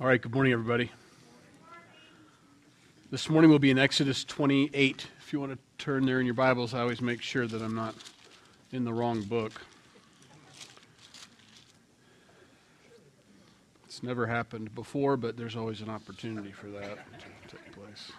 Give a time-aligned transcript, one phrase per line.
[0.00, 0.90] All right, good morning, everybody.
[3.10, 5.06] This morning we'll be in Exodus 28.
[5.20, 7.74] If you want to turn there in your Bibles, I always make sure that I'm
[7.74, 7.94] not
[8.72, 9.52] in the wrong book.
[13.84, 16.98] It's never happened before, but there's always an opportunity for that
[17.48, 18.10] to take place.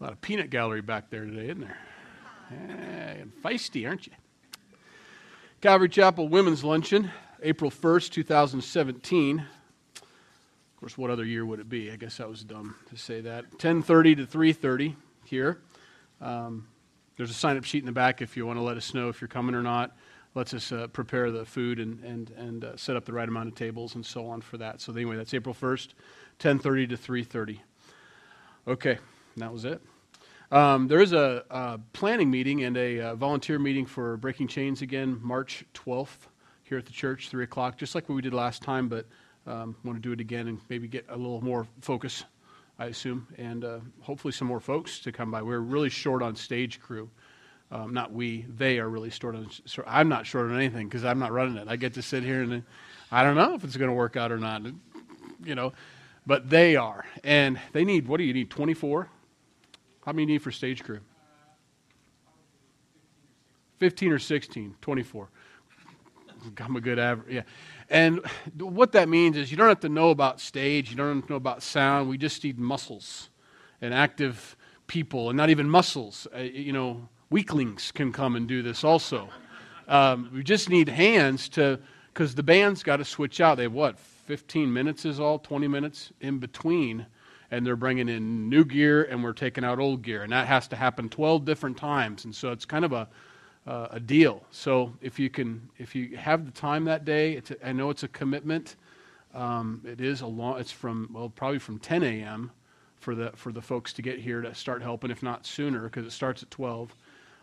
[0.00, 1.78] A lot of peanut gallery back there today, isn't there?
[2.50, 4.12] And feisty, aren't you?
[5.62, 7.10] Calvary Chapel Women's Luncheon,
[7.42, 9.38] April 1st, 2017.
[9.38, 9.46] Of
[10.78, 11.90] course, what other year would it be?
[11.90, 13.58] I guess that was dumb to say that.
[13.58, 15.62] 10:30 to 3:30 here.
[16.20, 16.68] Um,
[17.16, 19.22] there's a sign-up sheet in the back if you want to let us know if
[19.22, 19.96] you're coming or not.
[20.34, 23.48] Lets us uh, prepare the food and and and uh, set up the right amount
[23.48, 24.82] of tables and so on for that.
[24.82, 25.94] So anyway, that's April 1st,
[26.38, 27.60] 10:30 to 3:30.
[28.68, 28.98] Okay,
[29.38, 29.80] that was it.
[30.52, 34.80] Um, there is a, a, planning meeting and a, a, volunteer meeting for Breaking Chains
[34.80, 36.28] again, March 12th
[36.62, 39.06] here at the church, 3 o'clock, just like what we did last time, but
[39.46, 42.24] um, want to do it again and maybe get a little more focus,
[42.78, 45.42] I assume, and uh, hopefully some more folks to come by.
[45.42, 47.10] We're really short on stage crew.
[47.72, 49.48] Um, not we, they are really short on.
[49.84, 51.66] I'm not short on anything because I'm not running it.
[51.66, 52.62] I get to sit here and
[53.10, 54.62] I don't know if it's going to work out or not,
[55.44, 55.72] you know,
[56.24, 57.04] but they are.
[57.24, 59.10] And they need, what do you need, 24?
[60.06, 61.00] How many need for stage crew?
[63.78, 65.28] 15 or 16, 24.
[66.60, 67.34] I'm a good average.
[67.34, 67.42] Yeah.
[67.90, 68.20] And
[68.56, 71.32] what that means is you don't have to know about stage, you don't have to
[71.32, 72.08] know about sound.
[72.08, 73.30] We just need muscles
[73.82, 74.56] and active
[74.86, 76.28] people, and not even muscles.
[76.32, 79.28] Uh, you know, weaklings can come and do this also.
[79.88, 81.80] Um, we just need hands to,
[82.14, 83.56] because the band's got to switch out.
[83.56, 87.06] They have what, 15 minutes is all, 20 minutes in between
[87.50, 90.22] and they're bringing in new gear and we're taking out old gear.
[90.22, 92.24] And that has to happen 12 different times.
[92.24, 93.08] And so it's kind of a,
[93.66, 94.44] uh, a deal.
[94.50, 98.02] So if you can if you have the time that day a, I know it's
[98.02, 98.76] a commitment.
[99.34, 102.50] Um, it is a long it's from well probably from 10 a.m
[102.96, 106.06] for the for the folks to get here to start helping if not sooner because
[106.06, 106.94] it starts at 12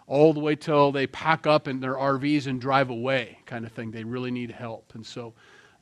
[0.08, 3.72] all the way till they pack up in their rvs and drive away kind of
[3.72, 3.92] thing.
[3.92, 4.94] They really need help.
[4.96, 5.34] And so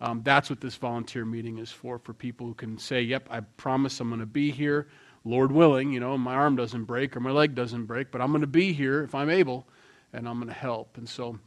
[0.02, 3.42] um, that's what this volunteer meeting is for, for people who can say, Yep, I
[3.42, 4.88] promise I'm going to be here,
[5.24, 5.94] Lord willing.
[5.94, 8.48] You know, my arm doesn't break or my leg doesn't break, but I'm going to
[8.48, 9.68] be here if I'm able,
[10.12, 10.98] and I'm going to help.
[10.98, 11.38] And so,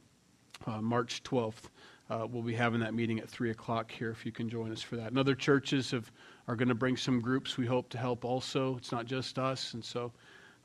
[0.66, 1.68] uh, March 12th,
[2.10, 4.80] uh, we'll be having that meeting at 3 o'clock here if you can join us
[4.80, 5.08] for that.
[5.08, 6.12] And other churches have,
[6.46, 8.76] are going to bring some groups we hope to help also.
[8.76, 10.12] It's not just us, and so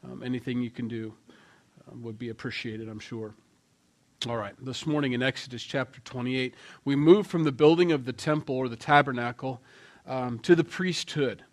[0.04, 1.12] um, anything you can do
[1.88, 3.34] uh, would be appreciated, I'm sure.
[4.28, 6.54] All right, this morning in Exodus chapter 28,
[6.84, 9.62] we move from the building of the temple or the tabernacle
[10.06, 11.46] um, to the priesthood.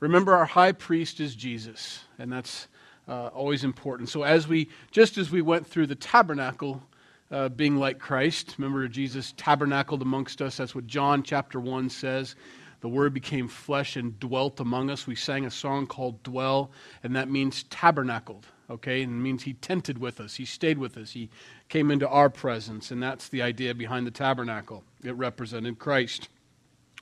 [0.00, 2.66] Remember, our high priest is Jesus, and that's
[3.06, 4.08] uh, always important.
[4.08, 6.82] So, as we, just as we went through the tabernacle,
[7.30, 10.56] uh, being like Christ, remember Jesus tabernacled amongst us.
[10.56, 12.34] That's what John chapter 1 says.
[12.80, 15.06] The Word became flesh and dwelt among us.
[15.06, 16.72] We sang a song called Dwell,
[17.04, 19.02] and that means tabernacled okay?
[19.02, 21.30] And it means he tented with us, he stayed with us, he
[21.68, 24.84] came into our presence, and that's the idea behind the tabernacle.
[25.02, 26.28] It represented Christ.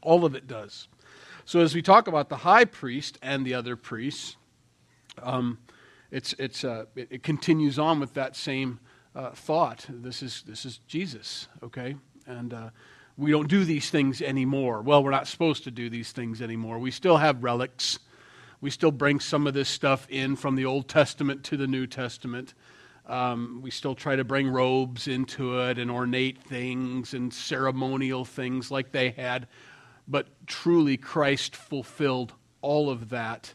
[0.03, 0.89] All of it does.
[1.45, 4.37] So as we talk about the high priest and the other priests,
[5.23, 5.59] um,
[6.11, 8.81] it's, it's, uh, it, it, continues on with that same
[9.15, 9.87] uh, thought.
[9.89, 11.97] This is, this is Jesus, okay?
[12.27, 12.71] And uh,
[13.17, 14.83] we don't do these things anymore.
[14.83, 16.79] Well, we're not supposed to do these things anymore.
[16.79, 17.99] We still have relics
[18.61, 21.87] we still bring some of this stuff in from the Old Testament to the New
[21.87, 22.55] Testament.
[23.07, 28.71] Um, we still try to bring robes into it and ornate things and ceremonial things
[28.71, 29.47] like they had.
[30.09, 33.55] But truly, Christ fulfilled all of that.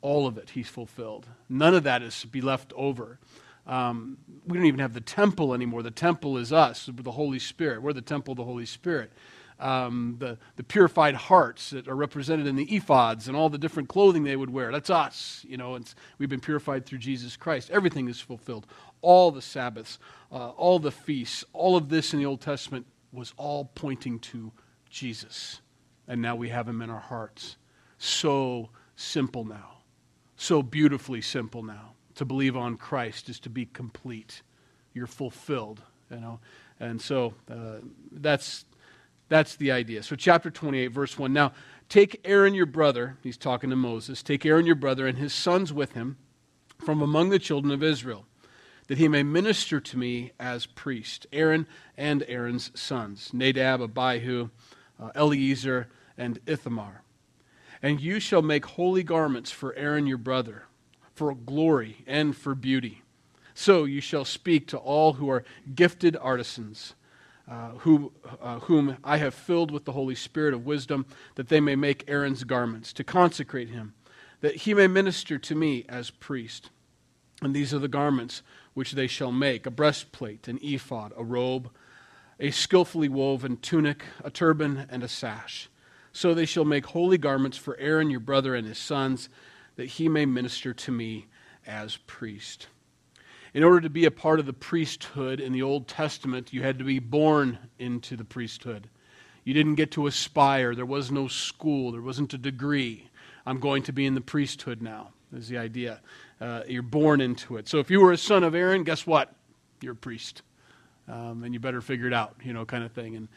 [0.00, 1.26] All of it, He's fulfilled.
[1.48, 3.18] None of that is to be left over.
[3.66, 5.82] Um, we don't even have the temple anymore.
[5.82, 7.82] The temple is us, the Holy Spirit.
[7.82, 9.10] We're the temple of the Holy Spirit
[9.64, 13.88] um, the, the purified hearts that are represented in the ephods and all the different
[13.88, 14.70] clothing they would wear.
[14.70, 17.70] That's us, you know, and we've been purified through Jesus Christ.
[17.70, 18.66] Everything is fulfilled.
[19.00, 19.98] All the Sabbaths,
[20.30, 24.52] uh, all the feasts, all of this in the Old Testament was all pointing to
[24.90, 25.62] Jesus.
[26.06, 27.56] And now we have him in our hearts.
[27.96, 29.78] So simple now.
[30.36, 31.94] So beautifully simple now.
[32.16, 34.42] To believe on Christ is to be complete.
[34.92, 36.38] You're fulfilled, you know.
[36.78, 37.78] And so uh,
[38.12, 38.66] that's
[39.28, 40.02] that's the idea.
[40.02, 41.32] So, chapter 28, verse 1.
[41.32, 41.52] Now,
[41.88, 45.72] take Aaron your brother, he's talking to Moses, take Aaron your brother and his sons
[45.72, 46.16] with him
[46.78, 48.26] from among the children of Israel,
[48.88, 51.26] that he may minister to me as priest.
[51.32, 51.66] Aaron
[51.96, 54.50] and Aaron's sons, Nadab, Abihu,
[55.00, 55.88] uh, Eleazar,
[56.18, 57.02] and Ithamar.
[57.82, 60.64] And you shall make holy garments for Aaron your brother,
[61.14, 63.02] for glory and for beauty.
[63.54, 65.44] So you shall speak to all who are
[65.74, 66.94] gifted artisans
[67.48, 71.60] uh, who, uh, whom I have filled with the Holy Spirit of wisdom, that they
[71.60, 73.94] may make Aaron's garments, to consecrate him,
[74.40, 76.70] that he may minister to me as priest.
[77.42, 78.42] And these are the garments
[78.72, 81.70] which they shall make a breastplate, an ephod, a robe,
[82.40, 85.68] a skillfully woven tunic, a turban, and a sash.
[86.12, 89.28] So they shall make holy garments for Aaron your brother and his sons,
[89.76, 91.26] that he may minister to me
[91.66, 92.68] as priest.
[93.54, 96.76] In order to be a part of the priesthood in the Old Testament, you had
[96.78, 98.88] to be born into the priesthood.
[99.44, 100.74] You didn't get to aspire.
[100.74, 101.92] There was no school.
[101.92, 103.08] There wasn't a degree.
[103.46, 106.00] I'm going to be in the priesthood now, is the idea.
[106.40, 107.68] Uh, you're born into it.
[107.68, 109.32] So if you were a son of Aaron, guess what?
[109.80, 110.42] You're a priest.
[111.06, 113.14] Um, and you better figure it out, you know, kind of thing.
[113.14, 113.28] And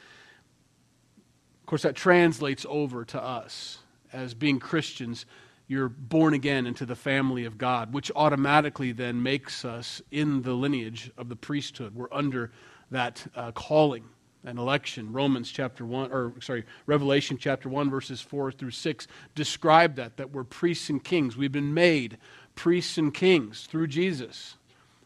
[1.62, 3.80] of course, that translates over to us
[4.12, 5.28] as being Christians
[5.68, 10.54] you're born again into the family of God, which automatically then makes us in the
[10.54, 11.94] lineage of the priesthood.
[11.94, 12.52] We're under
[12.92, 14.06] that uh, calling
[14.46, 15.12] and election.
[15.12, 20.32] Romans chapter 1, or sorry, Revelation chapter 1, verses 4 through 6 describe that, that
[20.32, 21.36] we're priests and kings.
[21.36, 22.18] We've been made
[22.56, 24.56] priests and kings through Jesus.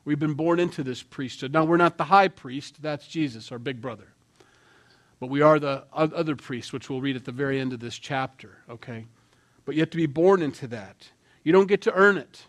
[0.06, 1.54] We've been born into this priesthood.
[1.54, 4.08] Now, we're not the high priest, that's Jesus, our big brother.
[5.20, 7.98] But we are the other priest, which we'll read at the very end of this
[7.98, 9.06] chapter, okay?
[9.66, 11.10] But you have to be born into that.
[11.44, 12.46] You don't get to earn it.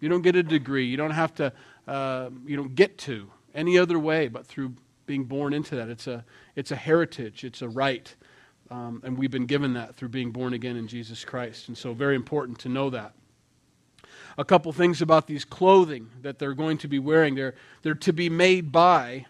[0.00, 0.86] You don't get a degree.
[0.86, 1.52] You don't have to,
[1.86, 4.74] uh, you don't get to any other way but through
[5.06, 5.88] being born into that.
[5.88, 6.24] It's a,
[6.56, 8.14] it's a heritage, it's a right.
[8.70, 11.68] Um, and we've been given that through being born again in Jesus Christ.
[11.68, 13.14] And so, very important to know that.
[14.38, 17.34] A couple things about these clothing that they're going to be wearing.
[17.34, 19.26] They're, they're to be made by,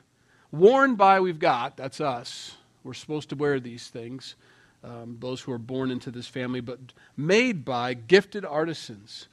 [0.51, 2.57] worn by, we've got, that's us.
[2.85, 4.37] We're supposed to wear these things
[4.85, 6.79] um, those who are born into this family, but
[7.17, 9.29] made by gifted artisans.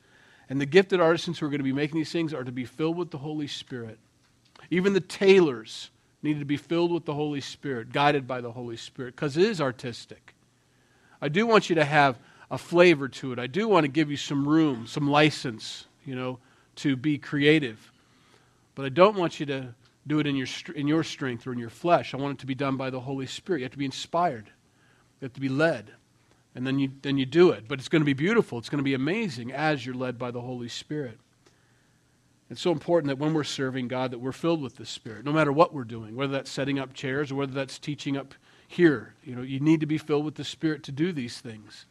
[0.50, 2.66] And the gifted artisans who are going to be making these things are to be
[2.66, 4.00] filled with the Holy Spirit.
[4.70, 5.90] Even the tailors
[6.24, 9.44] need to be filled with the Holy Spirit, guided by the Holy Spirit, because it
[9.44, 10.34] is artistic.
[11.22, 12.18] I do want you to have
[12.50, 13.40] a flavor to it.
[13.40, 16.40] I do want to give you some room, some license, you know,
[16.78, 17.92] to be creative.
[18.76, 19.74] But I don't want you to
[20.08, 22.14] do it in your, in your strength or in your flesh.
[22.14, 23.60] I want it to be done by the Holy Spirit.
[23.60, 24.50] You have to be inspired.
[25.22, 25.92] You have to be led.
[26.54, 27.68] And then you, then you do it.
[27.68, 28.58] But it's going to be beautiful.
[28.58, 31.18] It's going to be amazing as you're led by the Holy Spirit.
[32.50, 35.32] It's so important that when we're serving God, that we're filled with the Spirit, no
[35.32, 38.34] matter what we're doing, whether that's setting up chairs or whether that's teaching up
[38.68, 39.14] here.
[39.24, 41.86] You know, you need to be filled with the Spirit to do these things.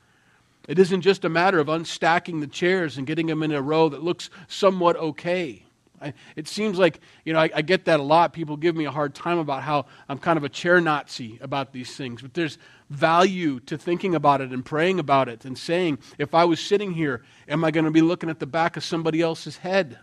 [0.68, 3.88] It isn't just a matter of unstacking the chairs and getting them in a row
[3.88, 5.64] that looks somewhat okay.
[6.00, 8.32] I, it seems like, you know, I, I, get that a lot.
[8.32, 11.72] People give me a hard time about how I'm kind of a chair Nazi about
[11.72, 12.22] these things.
[12.22, 12.56] But there's
[12.90, 16.92] value to thinking about it and praying about it and saying, if I was sitting
[16.92, 19.98] here, am I going to be looking at the back of somebody else's head?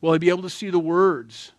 [0.00, 1.52] Will I be able to see the words?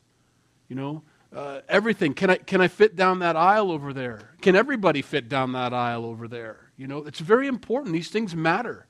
[0.70, 1.04] You know,
[1.36, 2.14] uh, everything.
[2.14, 4.30] Can I, can I fit down that aisle over there?
[4.42, 6.72] Can everybody fit down that aisle over there?
[6.78, 7.94] You know, it's very important.
[7.94, 8.86] These things matter.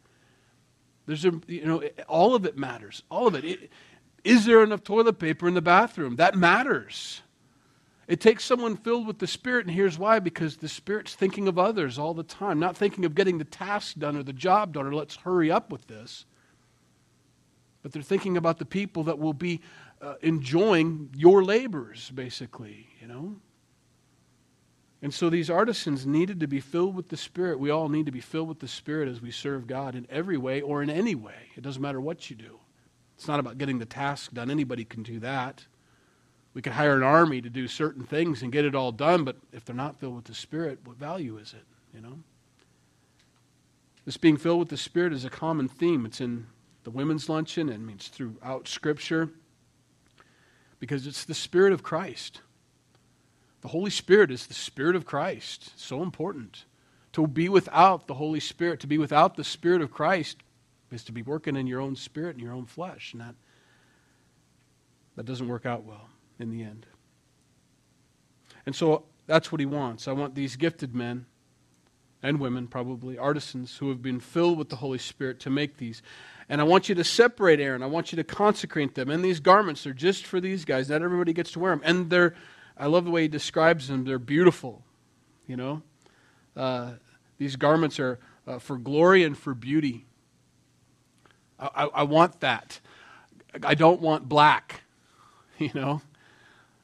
[1.05, 3.03] There's a, you know, all of it matters.
[3.09, 3.45] All of it.
[3.45, 3.69] it
[4.23, 6.15] is there enough toilet paper in the bathroom?
[6.17, 7.21] That matters.
[8.07, 11.57] It takes someone filled with the Spirit, and here's why because the Spirit's thinking of
[11.57, 14.85] others all the time, not thinking of getting the task done or the job done
[14.85, 16.25] or let's hurry up with this.
[17.81, 19.61] But they're thinking about the people that will be
[20.01, 23.37] uh, enjoying your labors, basically, you know?
[25.01, 27.59] And so these artisans needed to be filled with the Spirit.
[27.59, 30.37] We all need to be filled with the Spirit as we serve God in every
[30.37, 31.51] way or in any way.
[31.55, 32.59] It doesn't matter what you do.
[33.15, 34.49] It's not about getting the task done.
[34.49, 35.65] Anybody can do that.
[36.53, 39.37] We could hire an army to do certain things and get it all done, but
[39.51, 41.65] if they're not filled with the Spirit, what value is it?
[41.95, 42.19] You know?
[44.05, 46.05] This being filled with the Spirit is a common theme.
[46.05, 46.45] It's in
[46.83, 49.29] the women's luncheon and means throughout Scripture
[50.79, 52.41] because it's the Spirit of Christ.
[53.61, 55.71] The Holy Spirit is the Spirit of Christ.
[55.79, 56.65] So important.
[57.13, 60.37] To be without the Holy Spirit, to be without the Spirit of Christ,
[60.91, 63.13] is to be working in your own spirit and your own flesh.
[63.13, 63.35] And that,
[65.15, 66.85] that doesn't work out well in the end.
[68.65, 70.07] And so that's what he wants.
[70.07, 71.25] I want these gifted men
[72.21, 76.01] and women, probably, artisans who have been filled with the Holy Spirit to make these.
[76.47, 77.83] And I want you to separate Aaron.
[77.83, 79.09] I want you to consecrate them.
[79.09, 80.89] And these garments are just for these guys.
[80.89, 81.81] Not everybody gets to wear them.
[81.83, 82.35] And they're,
[82.77, 84.05] I love the way he describes them.
[84.05, 84.83] They're beautiful.
[85.47, 85.81] You know,
[86.55, 86.91] uh,
[87.37, 90.05] these garments are uh, for glory and for beauty.
[91.59, 92.79] I, I want that.
[93.63, 94.83] I don't want black,
[95.57, 96.01] you know,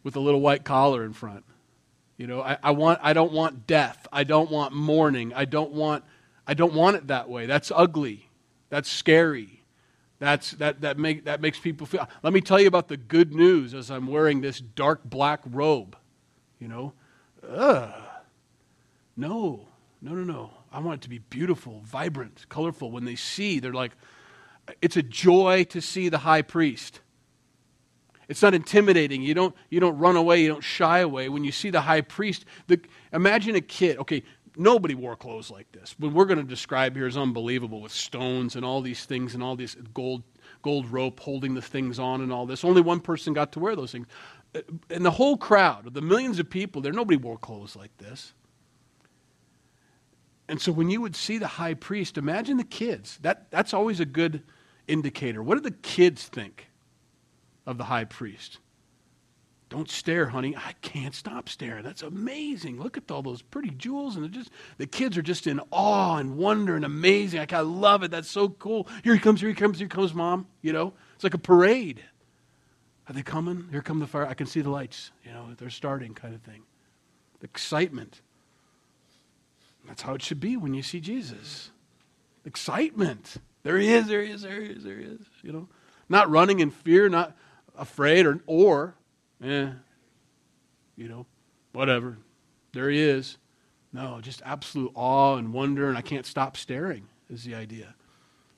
[0.03, 1.43] with a little white collar in front.
[2.17, 4.05] You know, I, I, want I don't want death.
[4.11, 5.33] I don't want mourning.
[5.33, 6.03] I don't want
[6.45, 7.45] I don't want it that way.
[7.45, 8.29] That's ugly.
[8.69, 9.63] That's scary.
[10.19, 13.33] That's that that make that makes people feel let me tell you about the good
[13.33, 15.95] news as I'm wearing this dark black robe.
[16.59, 16.93] you know?
[17.47, 18.03] Ugh.
[19.15, 19.67] No,
[20.01, 20.51] no, no, no.
[20.71, 22.91] I want it to be beautiful, vibrant, colorful.
[22.91, 23.91] When they see, they're like,
[24.81, 27.01] it's a joy to see the high priest.
[28.29, 29.23] It's not intimidating.
[29.23, 30.43] You don't, you don't run away.
[30.43, 31.29] You don't shy away.
[31.29, 32.79] When you see the high priest, the,
[33.11, 33.97] imagine a kid.
[33.97, 34.21] Okay,
[34.55, 35.95] nobody wore clothes like this.
[35.97, 39.41] What we're going to describe here is unbelievable with stones and all these things and
[39.41, 40.21] all this gold,
[40.61, 42.63] gold rope holding the things on and all this.
[42.63, 44.05] Only one person got to wear those things.
[44.53, 48.33] Uh, and the whole crowd, the millions of people there, nobody wore clothes like this.
[50.47, 53.17] And so when you would see the high priest, imagine the kids.
[53.23, 54.43] That, that's always a good
[54.87, 55.41] indicator.
[55.41, 56.68] What do the kids think?
[57.69, 58.57] Of the high priest.
[59.69, 60.55] Don't stare, honey.
[60.57, 61.83] I can't stop staring.
[61.83, 62.81] That's amazing.
[62.81, 64.15] Look at all those pretty jewels.
[64.15, 64.49] And just
[64.79, 67.39] the kids are just in awe and wonder and amazing.
[67.39, 68.09] Like, I love it.
[68.09, 68.87] That's so cool.
[69.03, 70.47] Here he comes, here he comes, here comes mom.
[70.63, 72.03] You know, it's like a parade.
[73.07, 73.67] Are they coming?
[73.69, 74.25] Here come the fire.
[74.25, 75.11] I can see the lights.
[75.23, 76.63] You know, they're starting kind of thing.
[77.43, 78.21] Excitement.
[79.87, 81.69] That's how it should be when you see Jesus.
[82.43, 83.37] Excitement.
[83.61, 85.21] There he is, there he is, there he is, there he is.
[85.43, 85.67] You know,
[86.09, 87.35] not running in fear, not
[87.77, 88.95] afraid or, or
[89.43, 89.69] eh,
[90.95, 91.25] you know,
[91.71, 92.17] whatever.
[92.73, 93.37] There he is.
[93.91, 97.95] No, just absolute awe and wonder, and I can't stop staring, is the idea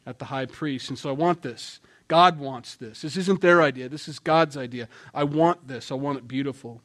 [0.06, 0.90] at the high priest.
[0.90, 1.80] And so I want this.
[2.08, 3.02] God wants this.
[3.04, 4.90] This isn't their idea, this is God's idea.
[5.14, 5.92] I want this.
[5.92, 6.82] I want it beautiful.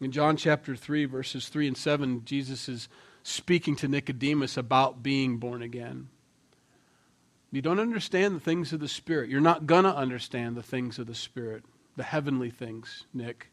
[0.00, 2.88] In John chapter 3, verses 3 and 7, Jesus is
[3.22, 6.08] speaking to Nicodemus about being born again.
[7.52, 9.28] You don't understand the things of the Spirit.
[9.28, 11.62] You're not going to understand the things of the Spirit,
[11.96, 13.48] the heavenly things, Nick,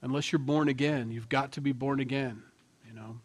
[0.00, 1.10] unless you're born again.
[1.10, 2.42] You've got to be born again,
[2.88, 3.18] you know.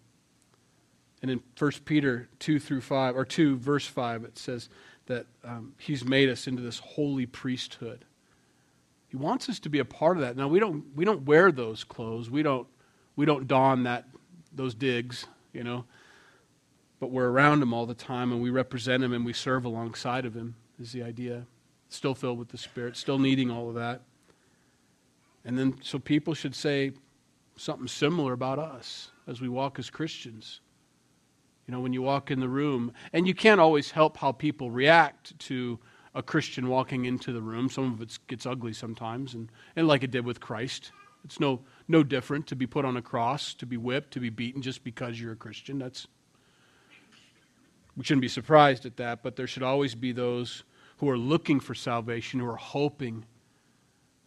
[1.22, 4.68] And in 1 Peter 2 through 5, or 2, verse 5, it says
[5.06, 8.04] that um, he's made us into this holy priesthood.
[9.08, 10.36] He wants us to be a part of that.
[10.36, 12.30] Now, we don't, we don't wear those clothes.
[12.30, 12.68] We don't,
[13.16, 14.04] we don't don that,
[14.54, 15.86] those digs, you know
[17.00, 20.26] but we're around him all the time and we represent him and we serve alongside
[20.26, 21.46] of him, is the idea.
[21.90, 24.02] Still filled with the Spirit, still needing all of that.
[25.46, 26.92] And then, so people should say
[27.56, 30.60] something similar about us as we walk as Christians.
[31.68, 34.72] You know, when you walk in the room, and you can't always help how people
[34.72, 35.80] react to
[36.16, 37.70] a Christian walking into the room.
[37.70, 40.92] Some of it gets ugly sometimes, and, and like it did with Christ.
[41.24, 44.30] It's no, no different to be put on a cross, to be whipped, to be
[44.30, 45.78] beaten just because you're a Christian.
[45.78, 46.08] That's,
[47.98, 50.64] we shouldn't be surprised at that, but there should always be those
[50.98, 53.26] who are looking for salvation, who are hoping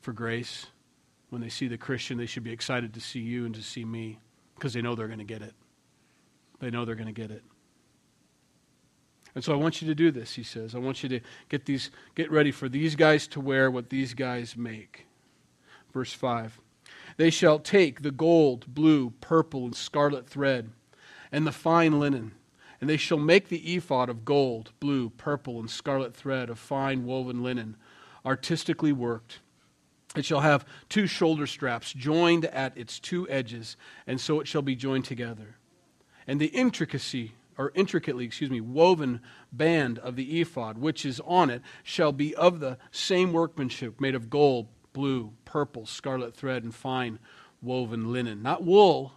[0.00, 0.66] for grace.
[1.30, 3.84] When they see the Christian, they should be excited to see you and to see
[3.84, 4.18] me
[4.56, 5.54] because they know they're going to get it.
[6.58, 7.44] They know they're going to get it.
[9.36, 10.74] And so I want you to do this, he says.
[10.74, 14.14] I want you to get these get ready for these guys to wear what these
[14.14, 15.06] guys make.
[15.92, 16.60] Verse 5.
[17.16, 20.72] They shall take the gold, blue, purple, and scarlet thread,
[21.30, 22.32] and the fine linen
[22.80, 27.04] and they shall make the ephod of gold, blue, purple, and scarlet thread of fine
[27.04, 27.76] woven linen,
[28.25, 29.40] artistically worked.
[30.16, 34.62] It shall have two shoulder straps joined at its two edges, and so it shall
[34.62, 35.56] be joined together.
[36.26, 39.20] And the intricacy, or intricately, excuse me, woven
[39.52, 44.14] band of the ephod, which is on it, shall be of the same workmanship, made
[44.14, 47.18] of gold, blue, purple, scarlet thread, and fine
[47.62, 48.42] woven linen.
[48.42, 49.12] Not wool,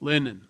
[0.00, 0.48] linen.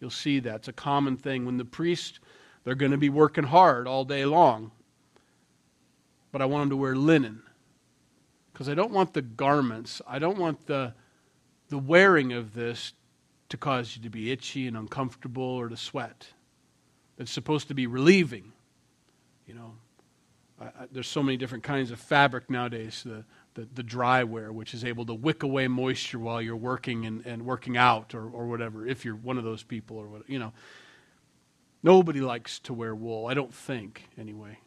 [0.00, 0.56] You'll see that.
[0.56, 1.44] It's a common thing.
[1.44, 2.20] When the priests,
[2.64, 4.70] they're going to be working hard all day long.
[6.30, 7.42] But I want them to wear linen.
[8.52, 10.92] Because I don't want the garments, I don't want the,
[11.68, 12.92] the wearing of this
[13.50, 16.28] to cause you to be itchy and uncomfortable or to sweat.
[17.18, 18.52] It's supposed to be relieving.
[19.46, 19.74] You know,
[20.60, 23.02] I, I, there's so many different kinds of fabric nowadays.
[23.04, 23.24] The,
[23.58, 27.26] the, the dry wear, which is able to wick away moisture while you're working and,
[27.26, 30.38] and working out or, or whatever, if you're one of those people or what, you
[30.38, 30.52] know.
[31.82, 34.58] Nobody likes to wear wool, I don't think, anyway.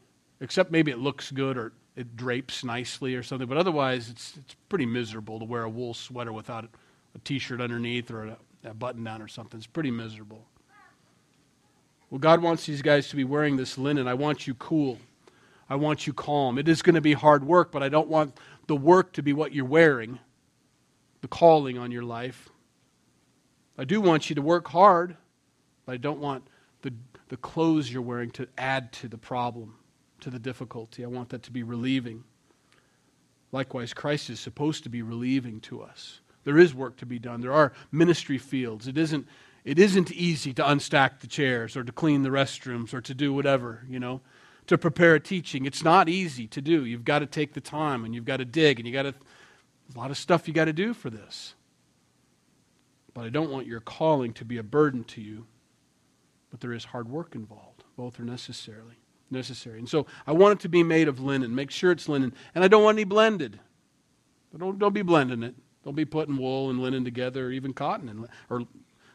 [0.42, 4.56] Except maybe it looks good or it drapes nicely or something, but otherwise it's, it's
[4.68, 6.66] pretty miserable to wear a wool sweater without
[7.16, 9.58] a t shirt underneath or a, a button down or something.
[9.58, 10.46] It's pretty miserable.
[12.10, 14.08] Well, God wants these guys to be wearing this linen.
[14.08, 14.98] I want you cool.
[15.70, 16.58] I want you calm.
[16.58, 18.38] It is going to be hard work, but I don't want
[18.72, 20.18] the work to be what you're wearing,
[21.20, 22.48] the calling on your life.
[23.78, 25.18] I do want you to work hard,
[25.86, 26.48] but I don't want
[26.82, 26.94] the,
[27.28, 29.76] the clothes you're wearing to add to the problem,
[30.22, 31.04] to the difficulty.
[31.04, 32.24] I want that to be relieving.
[33.52, 36.22] Likewise, Christ is supposed to be relieving to us.
[36.46, 37.42] There is work to be done.
[37.42, 38.88] There are ministry fields.
[38.88, 39.28] It isn't,
[39.66, 43.34] it isn't easy to unstack the chairs or to clean the restrooms or to do
[43.34, 44.22] whatever, you know
[44.68, 45.66] to prepare a teaching.
[45.66, 46.86] It's not easy to do.
[46.86, 49.14] You've got to take the time and you've got to dig and you've got to
[49.94, 51.56] a lot of stuff you got to do for this.
[53.14, 55.46] But I don't want your calling to be a burden to you.
[56.50, 57.84] But there is hard work involved.
[57.98, 58.96] Both are necessarily
[59.30, 59.80] necessary.
[59.80, 61.56] And so I want it to be made of linen.
[61.56, 62.34] Make sure it's linen.
[62.56, 63.60] And I don't want any blended.
[64.58, 65.56] Don't, don't be blending it.
[65.84, 68.64] Don't be putting wool and linen together, or even cotton and or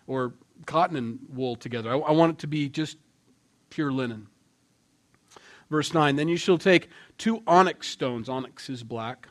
[0.06, 0.34] or
[0.66, 1.90] cotton and wool together.
[1.90, 2.96] I, I want it to be just
[3.70, 4.26] pure linen.
[5.70, 9.28] Verse 9 Then you shall take two onyx stones, onyx is black,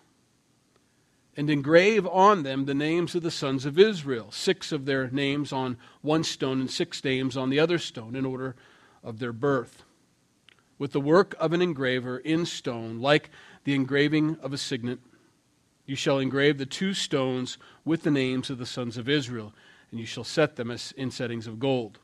[1.38, 5.52] and engrave on them the names of the sons of Israel, six of their names
[5.52, 8.56] on one stone and six names on the other stone, in order
[9.04, 9.84] of their birth.
[10.78, 13.30] With the work of an engraver in stone, like
[13.64, 15.00] the engraving of a signet,
[15.86, 19.54] you shall engrave the two stones with the names of the sons of Israel,
[19.92, 22.00] and you shall set them in settings of gold.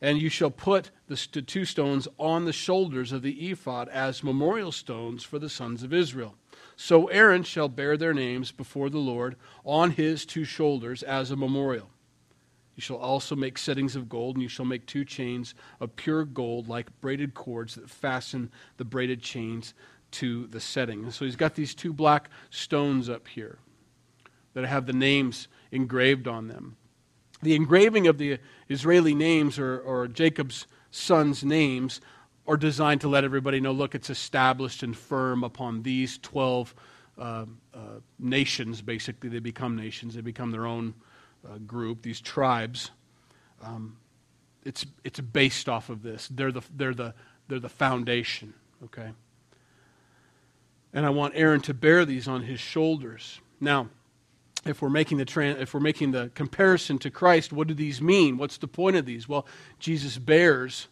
[0.00, 4.70] And you shall put the two stones on the shoulders of the ephod as memorial
[4.70, 6.36] stones for the sons of Israel.
[6.76, 11.36] So Aaron shall bear their names before the Lord on his two shoulders as a
[11.36, 11.90] memorial.
[12.76, 16.24] You shall also make settings of gold, and you shall make two chains of pure
[16.24, 19.74] gold, like braided cords that fasten the braided chains
[20.12, 21.02] to the setting.
[21.02, 23.58] And so he's got these two black stones up here
[24.54, 26.76] that have the names engraved on them.
[27.42, 32.00] The engraving of the Israeli names or, or Jacob's sons' names
[32.46, 36.74] are designed to let everybody know look, it's established and firm upon these 12
[37.18, 37.78] uh, uh,
[38.18, 39.28] nations, basically.
[39.28, 40.94] They become nations, they become their own
[41.46, 42.90] uh, group, these tribes.
[43.62, 43.98] Um,
[44.64, 46.28] it's, it's based off of this.
[46.28, 47.14] They're the, they're, the,
[47.48, 48.54] they're the foundation,
[48.84, 49.10] okay?
[50.92, 53.40] And I want Aaron to bear these on his shoulders.
[53.60, 53.88] Now,
[54.66, 58.38] if we're making the if we're making the comparison to Christ, what do these mean?
[58.38, 59.28] What's the point of these?
[59.28, 59.46] Well,
[59.78, 60.88] Jesus bears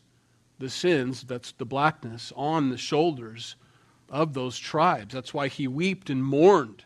[0.59, 3.57] the sins, that's the blackness, on the shoulders
[4.09, 5.13] of those tribes.
[5.13, 6.85] That's why he wept and mourned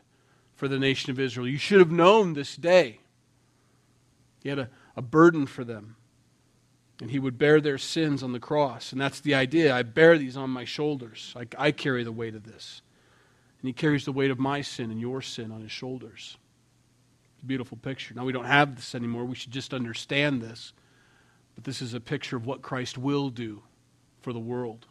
[0.56, 1.46] for the nation of Israel.
[1.46, 3.00] You should have known this day.
[4.42, 5.96] He had a, a burden for them.
[7.00, 8.92] And he would bear their sins on the cross.
[8.92, 9.74] And that's the idea.
[9.74, 11.34] I bear these on my shoulders.
[11.34, 12.82] I, I carry the weight of this.
[13.62, 16.36] And he carries the weight of my sin and your sin on his shoulders
[17.46, 18.14] beautiful picture.
[18.14, 19.24] Now, we don't have this anymore.
[19.24, 20.72] We should just understand this.
[21.54, 23.62] But this is a picture of what Christ will do
[24.22, 24.86] for the world.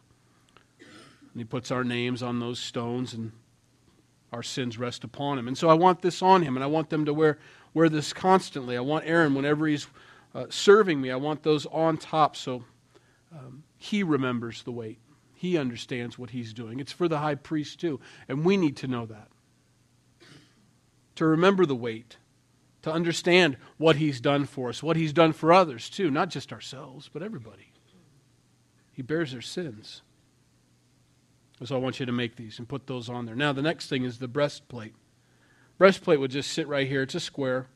[0.80, 3.32] And he puts our names on those stones, and
[4.32, 5.48] our sins rest upon him.
[5.48, 7.40] And so I want this on him, and I want them to wear,
[7.74, 8.78] wear this constantly.
[8.78, 9.88] I want Aaron, whenever he's
[10.36, 12.64] uh, serving me, I want those on top so
[13.32, 15.00] um, he remembers the weight.
[15.34, 16.80] He understands what he's doing.
[16.80, 18.00] It's for the high priest, too.
[18.28, 19.30] And we need to know that.
[21.16, 22.18] To remember the weight
[22.82, 26.54] to understand what He's done for us, what He's done for others too, not just
[26.54, 27.72] ourselves, but everybody.
[28.94, 30.02] He bears their sins.
[31.64, 33.36] So I want you to make these and put those on there.
[33.36, 34.94] Now, the next thing is the breastplate.
[35.78, 37.02] Breastplate would just sit right here.
[37.02, 37.68] It's a square,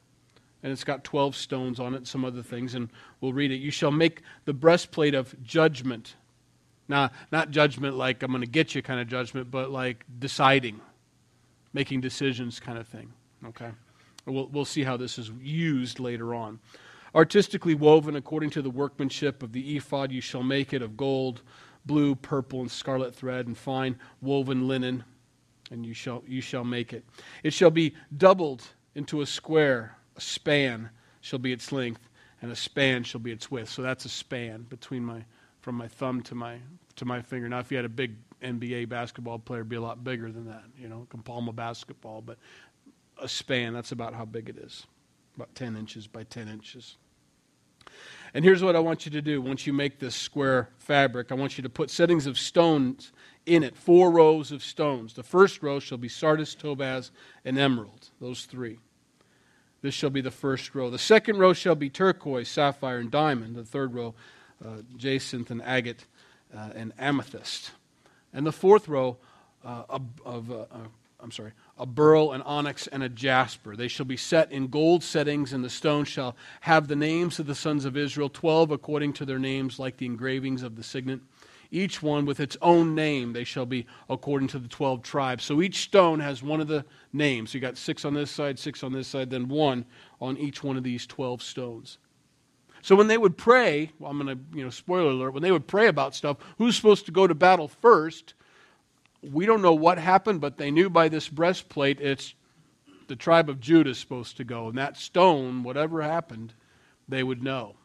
[0.61, 2.89] and it's got 12 stones on it some other things, and
[3.19, 3.57] we'll read it.
[3.57, 6.15] You shall make the breastplate of judgment.
[6.87, 10.79] Now, not judgment like I'm going to get you kind of judgment, but like deciding,
[11.73, 13.13] making decisions kind of thing.
[13.45, 13.71] Okay?
[14.25, 16.59] We'll, we'll see how this is used later on.
[17.15, 21.41] Artistically woven according to the workmanship of the ephod, you shall make it of gold,
[21.85, 25.03] blue, purple, and scarlet thread, and fine woven linen,
[25.69, 27.03] and you shall, you shall make it.
[27.43, 28.63] It shall be doubled
[28.95, 30.89] into a square, a span
[31.21, 32.09] shall be its length,
[32.41, 33.69] and a span shall be its width.
[33.69, 35.23] So that's a span between my
[35.61, 36.57] from my thumb to my
[36.97, 37.47] to my finger.
[37.47, 40.63] Now, if you had a big NBA basketball player, be a lot bigger than that,
[40.77, 42.21] you know, can palm a basketball.
[42.21, 42.37] But
[43.21, 43.73] a span.
[43.73, 44.85] That's about how big it is
[45.35, 46.97] about 10 inches by 10 inches.
[48.33, 51.35] And here's what I want you to do once you make this square fabric I
[51.35, 53.11] want you to put settings of stones
[53.45, 55.13] in it, four rows of stones.
[55.13, 57.11] The first row shall be sardis, topaz,
[57.43, 58.79] and emerald, those three.
[59.81, 60.89] This shall be the first row.
[60.89, 63.55] The second row shall be turquoise, sapphire, and diamond.
[63.55, 64.15] The third row,
[64.63, 66.05] uh, jacinth and agate
[66.55, 67.71] uh, and amethyst.
[68.31, 69.17] And the fourth row
[69.65, 69.83] uh,
[70.25, 70.65] of, uh,
[71.23, 73.77] I'm sorry, a beryl, an onyx, and a jasper.
[73.77, 77.47] They shall be set in gold settings, and the stone shall have the names of
[77.47, 81.21] the sons of Israel, twelve according to their names, like the engravings of the signet.
[81.71, 85.45] Each one with its own name, they shall be according to the twelve tribes.
[85.45, 87.53] So each stone has one of the names.
[87.53, 89.85] You got six on this side, six on this side, then one
[90.19, 91.99] on each one of these twelve stones.
[92.81, 95.53] So when they would pray, well, I'm going to, you know, spoiler alert, when they
[95.53, 98.33] would pray about stuff, who's supposed to go to battle first?
[99.31, 102.33] We don't know what happened, but they knew by this breastplate it's
[103.07, 104.67] the tribe of Judah is supposed to go.
[104.69, 106.53] And that stone, whatever happened,
[107.07, 107.75] they would know.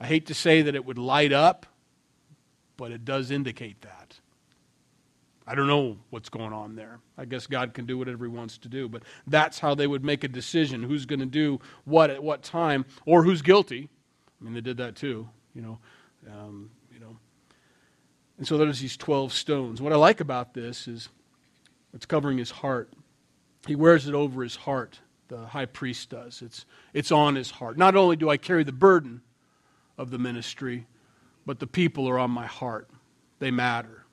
[0.00, 1.66] I hate to say that it would light up,
[2.76, 4.18] but it does indicate that.
[5.46, 7.00] I don't know what's going on there.
[7.18, 8.88] I guess God can do whatever He wants to do.
[8.88, 12.42] But that's how they would make a decision who's going to do what at what
[12.42, 13.90] time or who's guilty.
[14.40, 15.78] I mean, they did that too, you know.
[16.30, 16.70] Um.
[18.38, 19.80] And so there's these 12 stones.
[19.80, 21.08] What I like about this is
[21.92, 22.92] it's covering his heart.
[23.66, 26.42] He wears it over his heart, the high priest does.
[26.42, 27.78] It's, it's on his heart.
[27.78, 29.22] Not only do I carry the burden
[29.96, 30.86] of the ministry,
[31.46, 32.90] but the people are on my heart.
[33.38, 34.04] They matter.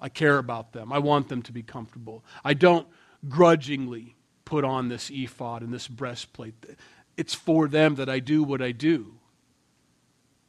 [0.00, 0.92] I care about them.
[0.92, 2.24] I want them to be comfortable.
[2.44, 2.86] I don't
[3.28, 6.54] grudgingly put on this ephod and this breastplate.
[7.16, 9.14] It's for them that I do what I do.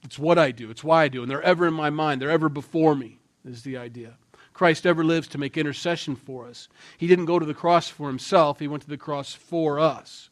[0.03, 0.69] It's what I do.
[0.71, 1.21] It's why I do.
[1.21, 2.21] And they're ever in my mind.
[2.21, 4.15] They're ever before me, is the idea.
[4.53, 6.67] Christ ever lives to make intercession for us.
[6.97, 10.29] He didn't go to the cross for himself, he went to the cross for us.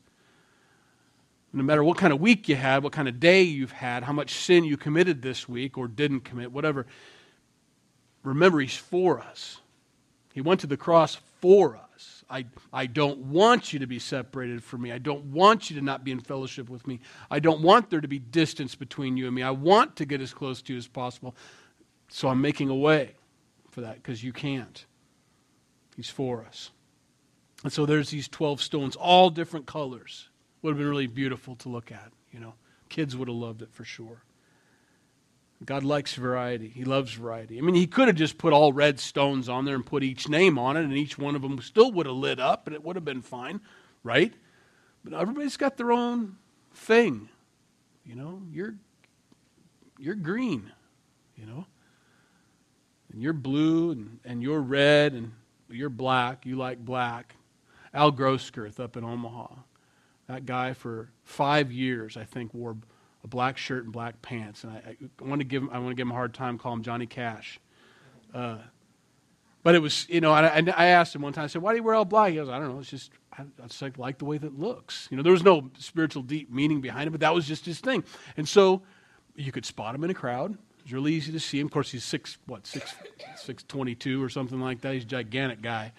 [1.51, 4.13] No matter what kind of week you had, what kind of day you've had, how
[4.13, 6.85] much sin you committed this week or didn't commit, whatever,
[8.23, 9.59] remember, He's for us.
[10.33, 12.23] He went to the cross for us.
[12.29, 14.91] I, I don't want you to be separated from me.
[14.91, 16.99] I don't want you to not be in fellowship with me.
[17.31, 19.41] I don't want there to be distance between you and me.
[19.41, 21.35] I want to get as close to you as possible.
[22.09, 23.15] So I'm making a way
[23.71, 24.85] for that because you can't.
[25.95, 26.71] He's for us.
[27.63, 30.29] And so there's these 12 stones, all different colors.
[30.61, 32.53] Would have been really beautiful to look at, you know.
[32.89, 34.23] Kids would have loved it for sure.
[35.65, 36.69] God likes variety.
[36.69, 37.57] He loves variety.
[37.57, 40.29] I mean, he could have just put all red stones on there and put each
[40.29, 42.83] name on it, and each one of them still would have lit up, and it
[42.83, 43.59] would have been fine,
[44.03, 44.33] right?
[45.03, 46.37] But everybody's got their own
[46.73, 47.29] thing.
[48.05, 48.75] You know, you're
[49.97, 50.71] you're green,
[51.35, 51.65] you know,
[53.11, 55.31] and you're blue, and, and you're red, and
[55.69, 56.45] you're black.
[56.45, 57.35] You like black.
[57.93, 59.47] Al Grosskreutz up in Omaha,
[60.27, 62.77] that guy for five years, I think, wore
[63.23, 64.63] a black shirt and black pants.
[64.63, 66.57] And I, I want to give him, I want to give him a hard time,
[66.57, 67.59] call him Johnny Cash.
[68.33, 68.57] Uh,
[69.63, 71.77] but it was, you know, I, I asked him one time, I said, why do
[71.77, 72.29] you wear all black?
[72.29, 74.57] He goes, I don't know, it's just, I, I just like, like the way that
[74.57, 75.07] looks.
[75.09, 77.79] You know, there was no spiritual deep meaning behind it, but that was just his
[77.79, 78.03] thing.
[78.37, 78.83] And so
[79.35, 80.57] you could spot him in a crowd.
[80.91, 81.67] Really easy to see him.
[81.67, 82.93] Of course, he's six, what, six,
[83.35, 84.93] six twenty-two or something like that.
[84.93, 85.91] He's a gigantic guy.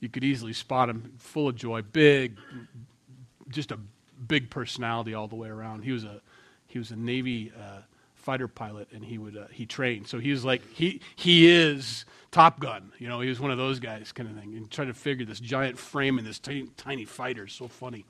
[0.00, 2.36] You could easily spot him, full of joy, big,
[3.48, 3.78] just a
[4.28, 5.82] big personality all the way around.
[5.82, 6.20] He was a
[6.66, 7.80] he was a Navy uh,
[8.14, 10.06] fighter pilot, and he would uh, he trained.
[10.08, 12.92] So he was like he he is Top Gun.
[12.98, 14.54] You know, he was one of those guys, kind of thing.
[14.56, 17.46] And try to figure this giant frame and this tiny, tiny fighter.
[17.46, 18.04] So funny.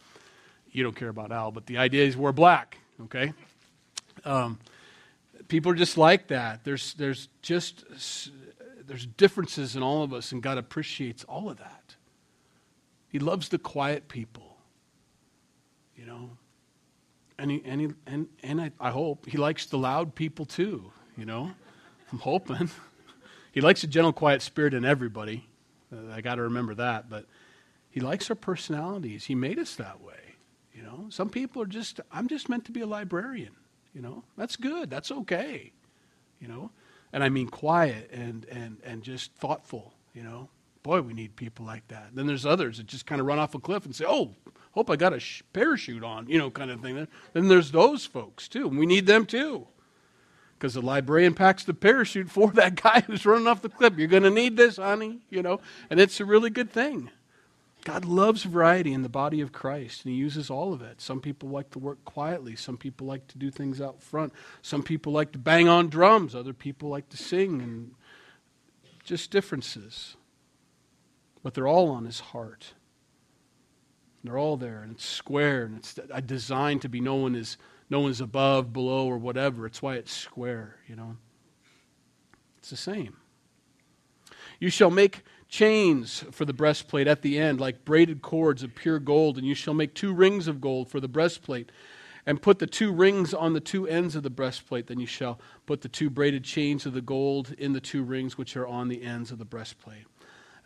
[0.73, 2.79] You don't care about Al, but the idea is we're black.
[3.05, 3.33] Okay.
[4.25, 4.59] Um,
[5.49, 6.65] people are just like that.
[6.65, 7.85] There's there's just
[8.87, 11.97] there's differences in all of us, and God appreciates all of that.
[13.09, 14.57] He loves the quiet people.
[15.97, 16.31] You know,
[17.39, 20.91] and he, and he, and, and I, I hope he likes the loud people too,
[21.17, 21.51] you know?
[22.13, 22.71] I'm hoping.
[23.53, 25.47] he likes a gentle, quiet spirit in everybody.
[25.93, 27.11] Uh, I got to remember that.
[27.11, 27.27] But
[27.91, 29.25] he likes our personalities.
[29.25, 30.37] He made us that way,
[30.75, 31.07] you know?
[31.11, 33.55] Some people are just, I'm just meant to be a librarian,
[33.97, 34.23] you know?
[34.37, 34.91] That's good.
[34.91, 35.73] That's okay,
[36.39, 36.71] you know?
[37.15, 40.51] And I mean quiet and, and, and just thoughtful, you know?
[40.83, 42.11] Boy, we need people like that.
[42.13, 44.35] Then there's others that just kind of run off a cliff and say, oh,
[44.73, 47.09] hope I got a sh- parachute on, you know, kind of thing.
[47.33, 49.67] Then there's those folks too, and we need them too.
[50.59, 53.97] Because the librarian packs the parachute for that guy who's running off the cliff.
[53.97, 57.11] You're going to need this, honey, you know, and it's a really good thing.
[57.87, 61.01] God loves variety in the body of Christ, and He uses all of it.
[61.01, 62.57] Some people like to work quietly.
[62.57, 64.33] Some people like to do things out front.
[64.61, 66.35] Some people like to bang on drums.
[66.35, 67.95] Other people like to sing, and
[69.05, 70.17] just differences.
[71.45, 72.75] But they're all on His heart.
[74.25, 75.95] They're all there, and it's square, and it's
[76.27, 77.57] designed to be no one is
[77.89, 79.65] no one's above, below, or whatever.
[79.65, 81.19] It's why it's square, you know.
[82.59, 83.17] It's the same.
[84.59, 85.23] You shall make
[85.57, 89.55] chains for the breastplate at the end, like braided cords of pure gold, and you
[89.55, 91.73] shall make two rings of gold for the breastplate,
[92.27, 94.87] and put the two rings on the two ends of the breastplate.
[94.87, 98.37] Then you shall put the two braided chains of the gold in the two rings
[98.37, 100.05] which are on the ends of the breastplate.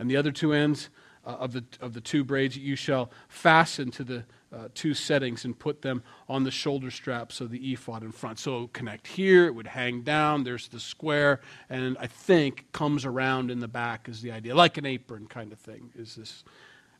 [0.00, 0.90] And the other two ends
[1.24, 5.44] uh, of, the, of the two braids you shall fasten to the uh, two settings
[5.44, 8.38] and put them on the shoulder straps of the ephod in front.
[8.38, 13.50] So connect here, it would hang down, there's the square, and I think comes around
[13.50, 15.90] in the back is the idea, like an apron kind of thing.
[15.94, 16.44] Is this?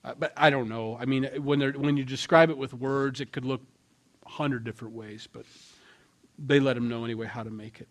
[0.05, 0.97] Uh, but I don't know.
[0.99, 3.63] I mean, when, when you describe it with words, it could look
[4.25, 5.45] a hundred different ways, but
[6.39, 7.89] they let him know anyway how to make it.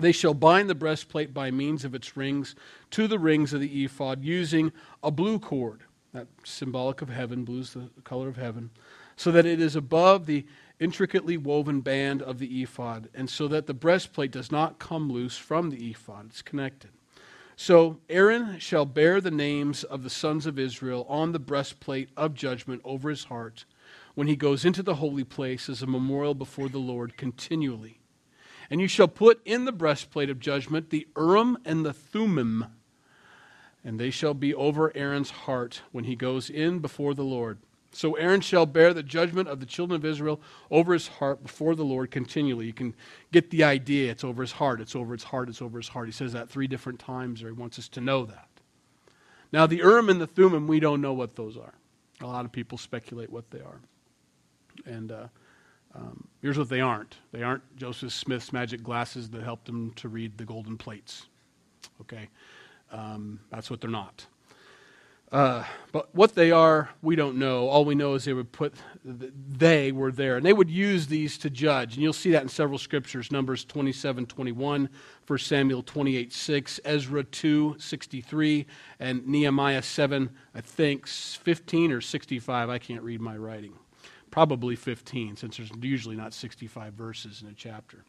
[0.00, 2.56] They shall bind the breastplate by means of its rings
[2.90, 5.82] to the rings of the ephod using a blue cord,
[6.12, 8.70] that symbolic of heaven, blue is the color of heaven,
[9.16, 10.46] so that it is above the
[10.78, 15.38] intricately woven band of the ephod, and so that the breastplate does not come loose
[15.38, 16.26] from the ephod.
[16.30, 16.90] It's connected.
[17.56, 22.34] So Aaron shall bear the names of the sons of Israel on the breastplate of
[22.34, 23.64] judgment over his heart
[24.14, 28.00] when he goes into the holy place as a memorial before the Lord continually.
[28.70, 32.66] And you shall put in the breastplate of judgment the Urim and the Thummim,
[33.84, 37.58] and they shall be over Aaron's heart when he goes in before the Lord.
[37.94, 40.40] So Aaron shall bear the judgment of the children of Israel
[40.70, 42.66] over his heart before the Lord continually.
[42.66, 42.94] You can
[43.32, 44.10] get the idea.
[44.10, 44.80] It's over his heart.
[44.80, 45.50] It's over his heart.
[45.50, 46.06] It's over his heart.
[46.06, 48.48] He says that three different times, or he wants us to know that.
[49.52, 51.74] Now, the Urim and the Thummim, we don't know what those are.
[52.22, 53.80] A lot of people speculate what they are.
[54.86, 55.26] And uh,
[55.94, 60.08] um, here's what they aren't they aren't Joseph Smith's magic glasses that helped him to
[60.08, 61.26] read the golden plates.
[62.00, 62.28] Okay?
[62.92, 64.26] Um, that's what they're not.
[65.32, 67.66] Uh, but what they are, we don't know.
[67.66, 70.36] All we know is they would put, they were there.
[70.36, 71.94] And they would use these to judge.
[71.94, 74.90] And you'll see that in several scriptures Numbers 27 21,
[75.26, 78.66] 1 Samuel 28 6, Ezra 2 63,
[79.00, 82.68] and Nehemiah 7, I think, 15 or 65.
[82.68, 83.72] I can't read my writing.
[84.30, 88.04] Probably 15, since there's usually not 65 verses in a chapter.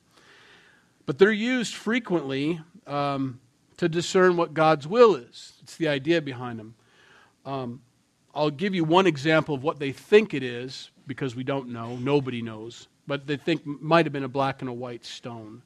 [1.06, 3.39] But they're used frequently um,
[3.84, 5.52] to discern what God's will is.
[5.62, 6.76] It's the idea behind them.
[7.46, 7.82] Um,
[8.34, 11.98] I'll give you one example of what they think it is because we don't know.
[11.98, 12.88] Nobody knows.
[13.08, 15.63] But they think might have been a black and a white stone.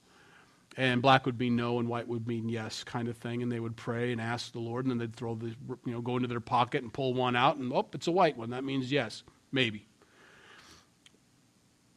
[0.77, 3.43] And black would mean no and white would mean yes, kind of thing.
[3.43, 6.01] And they would pray and ask the Lord, and then they'd throw the, you know,
[6.01, 8.49] go into their pocket and pull one out, and oh, it's a white one.
[8.49, 9.85] That means yes, maybe.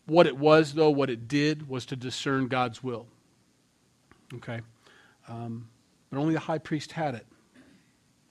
[0.05, 3.07] What it was, though, what it did was to discern God's will.
[4.35, 4.61] Okay?
[5.27, 5.69] Um,
[6.11, 7.27] but only the high priest had it.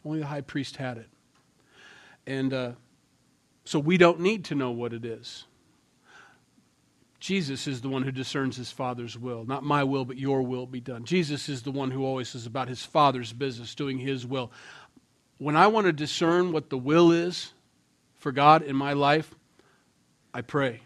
[0.05, 1.09] Only the high priest had it.
[2.27, 2.71] And uh,
[3.65, 5.45] so we don't need to know what it is.
[7.19, 9.43] Jesus is the one who discerns his Father's will.
[9.43, 11.03] Not my will, but your will be done.
[11.03, 14.51] Jesus is the one who always is about his Father's business, doing his will.
[15.37, 17.53] When I want to discern what the will is
[18.15, 19.33] for God in my life,
[20.33, 20.81] I pray.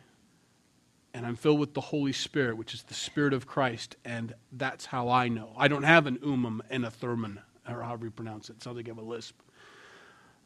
[1.14, 4.88] And I'm filled with the Holy Spirit, which is the Spirit of Christ, and that's
[4.88, 5.54] how I know.
[5.56, 8.58] I don't have an umum and a thurman, or however you pronounce it.
[8.58, 9.40] It sounds like I have a lisp.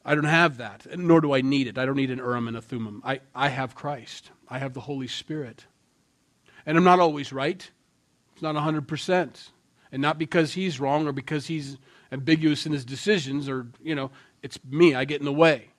[0.08, 1.78] I don't have that, nor do I need it.
[1.78, 3.02] I don't need an Urim and a Thummim.
[3.04, 4.32] I, I have Christ.
[4.48, 5.66] I have the Holy Spirit.
[6.66, 7.70] And I'm not always right.
[8.32, 9.50] It's not 100%.
[9.92, 11.78] And not because he's wrong or because he's
[12.10, 14.96] ambiguous in his decisions or, you know, it's me.
[14.96, 15.72] I get in the way.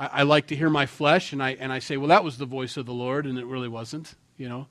[0.00, 2.38] I, I like to hear my flesh and I, and I say, well, that was
[2.38, 4.66] the voice of the Lord, and it really wasn't, you know.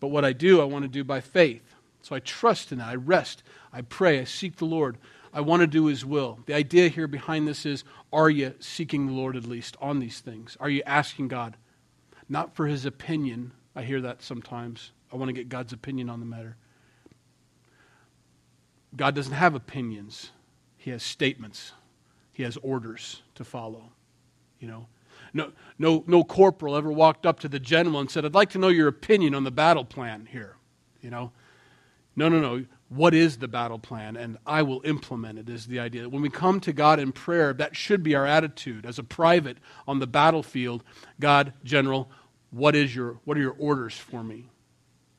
[0.00, 1.62] But what I do, I want to do by faith.
[2.02, 2.88] So I trust in that.
[2.88, 3.42] I rest.
[3.72, 4.20] I pray.
[4.20, 4.98] I seek the Lord.
[5.32, 6.40] I want to do His will.
[6.46, 10.20] The idea here behind this is are you seeking the Lord at least on these
[10.20, 10.56] things?
[10.60, 11.56] Are you asking God?
[12.28, 13.52] Not for His opinion.
[13.74, 14.92] I hear that sometimes.
[15.12, 16.56] I want to get God's opinion on the matter.
[18.94, 20.30] God doesn't have opinions,
[20.76, 21.72] He has statements,
[22.32, 23.92] He has orders to follow.
[24.60, 24.86] You know,
[25.32, 28.58] no, no, no corporal ever walked up to the general and said, I'd like to
[28.58, 30.56] know your opinion on the battle plan here.
[31.00, 31.32] You know,
[32.14, 35.80] no, no, no what is the battle plan and I will implement it is the
[35.80, 36.02] idea.
[36.02, 39.02] that When we come to God in prayer, that should be our attitude as a
[39.02, 40.84] private on the battlefield.
[41.18, 42.08] God, general,
[42.50, 44.48] what is your what are your orders for me?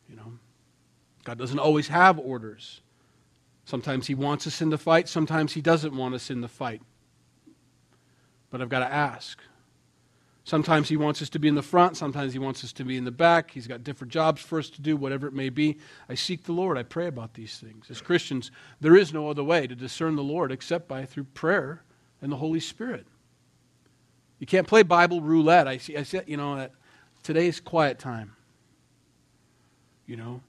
[0.10, 0.34] You know.
[1.26, 2.80] God doesn't always have orders.
[3.66, 6.82] Sometimes he wants us in the fight, sometimes he doesn't want us in the fight.
[8.58, 9.40] But I've got to ask.
[10.44, 12.98] Sometimes he wants us to be in the front, sometimes he wants us to be
[12.98, 13.52] in the back.
[13.52, 15.78] He's got different jobs for us to do, whatever it may be.
[16.10, 16.76] I seek the Lord.
[16.76, 17.86] I pray about these things.
[17.92, 18.50] As Christians,
[18.82, 21.84] there is no other way to discern the Lord except by through prayer
[22.20, 23.06] and the Holy Spirit.
[24.40, 25.68] You can't play Bible roulette.
[25.68, 26.72] I see I said, you know, that
[27.22, 28.36] today's quiet time.
[30.08, 30.42] You know,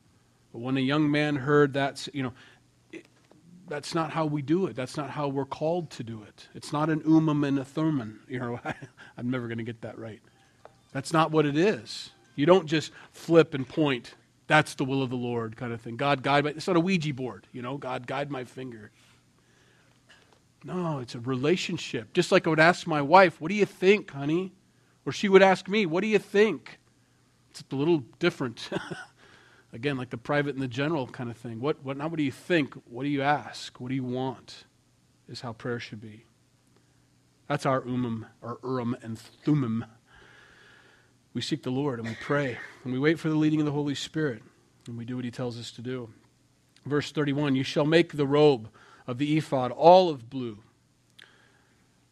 [0.55, 2.33] but when a young man heard that, you know,
[3.69, 4.77] that's not how we do it.
[4.77, 6.49] That's not how we're called to do it.
[6.55, 8.21] It's not an umum and a thurman.
[8.29, 8.61] You know,
[9.19, 10.21] I'm never going to get that right.
[10.93, 12.11] That's not what it is.
[12.37, 14.15] You don't just flip and point.
[14.47, 15.97] That's the will of the Lord kind of thing.
[15.97, 16.51] God guide my.
[16.51, 17.47] It's not a Ouija board.
[17.53, 18.91] You know, God guide my finger.
[20.65, 22.13] No, it's a relationship.
[22.13, 24.53] Just like I would ask my wife, "What do you think, honey?"
[25.05, 26.79] Or she would ask me, "What do you think?"
[27.51, 28.69] It's a little different.
[29.73, 31.61] Again, like the private and the general kind of thing.
[31.61, 33.79] What, what, not what do you think, what do you ask?
[33.81, 34.65] What do you want?
[35.29, 36.25] Is how prayer should be.
[37.49, 39.85] That's our umum, our urim and thummim.
[41.35, 43.73] We seek the Lord and we pray and we wait for the leading of the
[43.73, 44.43] Holy Spirit
[44.87, 46.09] and we do what he tells us to do.
[46.87, 48.71] Verse 31 You shall make the robe
[49.07, 50.59] of the ephod all of blue.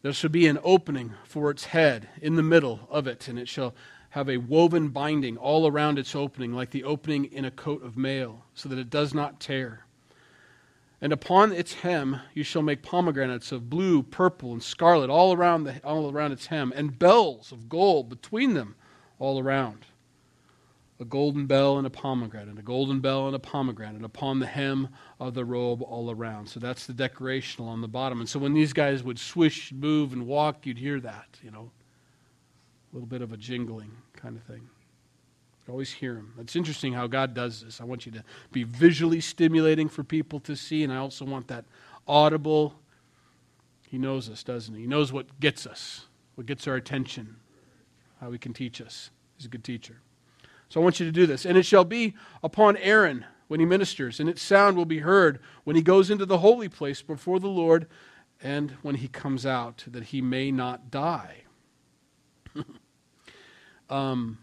[0.03, 3.49] There shall be an opening for its head in the middle of it, and it
[3.49, 3.73] shall
[4.17, 7.95] have a woven binding all around its opening, like the opening in a coat of
[7.95, 9.85] mail, so that it does not tear.
[10.99, 15.65] And upon its hem you shall make pomegranates of blue, purple, and scarlet all around,
[15.65, 18.73] the, all around its hem, and bells of gold between them
[19.19, 19.85] all around.
[20.99, 24.87] A golden bell and a pomegranate, a golden bell and a pomegranate upon the hem
[25.19, 26.47] of the robe all around.
[26.47, 28.19] So that's the decorational on the bottom.
[28.19, 31.69] And so when these guys would swish, move, and walk, you'd hear that, you know,
[32.91, 34.69] a little bit of a jingling kind of thing.
[35.69, 36.33] Always hear him.
[36.39, 37.81] It's interesting how God does this.
[37.81, 38.23] I want you to
[38.53, 41.65] be visually stimulating for people to see, and I also want that
[42.07, 42.75] audible.
[43.89, 44.81] He knows us, doesn't he?
[44.81, 47.35] He knows what gets us, what gets our attention,
[48.21, 49.09] how he can teach us.
[49.35, 49.97] He's a good teacher.
[50.69, 51.45] So I want you to do this.
[51.45, 55.39] And it shall be upon Aaron when he ministers, and its sound will be heard
[55.65, 57.87] when he goes into the holy place before the Lord
[58.41, 61.43] and when he comes out, that he may not die.
[63.89, 64.37] um,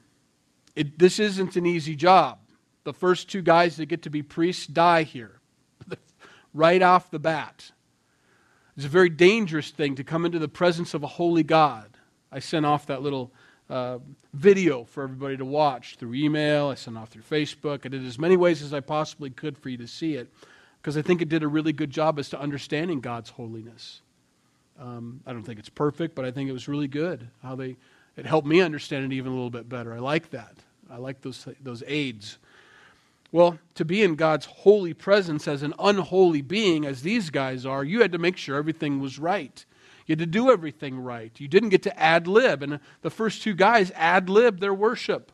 [0.77, 2.39] it, this isn't an easy job.
[2.85, 5.41] The first two guys that get to be priests die here,
[6.55, 7.71] right off the bat.
[8.77, 11.97] It's a very dangerous thing to come into the presence of a holy God.
[12.33, 13.33] I sent off that little
[13.71, 13.99] uh,
[14.33, 16.69] video for everybody to watch through email.
[16.69, 17.87] I sent off through Facebook.
[17.87, 20.29] I did as many ways as I possibly could for you to see it
[20.83, 24.03] because I think it did a really good job as to understanding God's holiness.
[24.79, 27.77] Um, I don't think it's perfect, but I think it was really good how they
[28.17, 29.95] it helped me understand it even a little bit better.
[29.95, 30.55] I like that.
[30.91, 32.39] I like those, those aids.
[33.33, 37.83] Well, to be in God's holy presence as an unholy being, as these guys are,
[37.83, 39.65] you had to make sure everything was right.
[40.07, 41.33] You had to do everything right.
[41.39, 42.63] You didn't get to ad lib.
[42.63, 45.33] And the first two guys ad lib their worship.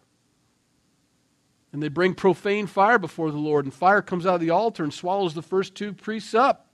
[1.73, 4.83] And they bring profane fire before the Lord, and fire comes out of the altar
[4.83, 6.69] and swallows the first two priests up.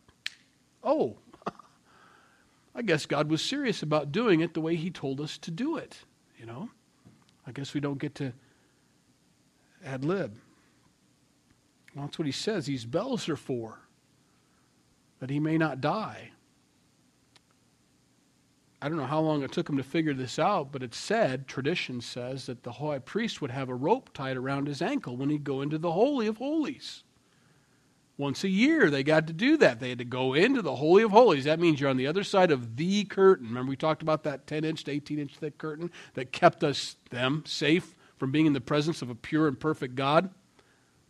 [0.83, 1.16] Oh,
[2.77, 5.79] I guess God was serious about doing it the way He told us to do
[5.79, 5.97] it.
[6.39, 6.69] You know,
[7.47, 8.35] I guess we don't get to
[9.85, 10.37] ad lib.
[11.95, 12.67] Well, that's what He says.
[12.67, 13.79] These bells are for
[15.21, 16.33] that He may not die.
[18.83, 21.49] I don't know how long it took him to figure this out, but it said,
[21.49, 25.31] tradition says, that the high priest would have a rope tied around his ankle when
[25.31, 27.03] he'd go into the Holy of Holies.
[28.18, 29.79] Once a year, they got to do that.
[29.79, 31.44] They had to go into the Holy of Holies.
[31.44, 33.48] That means you're on the other side of the curtain.
[33.48, 36.96] Remember, we talked about that 10 inch to 18 inch thick curtain that kept us,
[37.11, 40.31] them, safe from being in the presence of a pure and perfect God?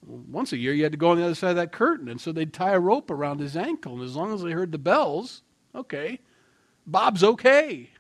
[0.05, 2.09] Once a year, you had to go on the other side of that curtain.
[2.09, 3.95] And so they'd tie a rope around his ankle.
[3.95, 5.43] And as long as they heard the bells,
[5.75, 6.19] okay,
[6.87, 7.91] Bob's okay.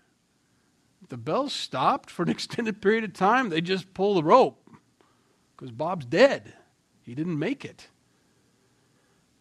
[1.02, 4.68] If the bells stopped for an extended period of time, they just pull the rope
[5.56, 6.54] because Bob's dead.
[7.02, 7.88] He didn't make it.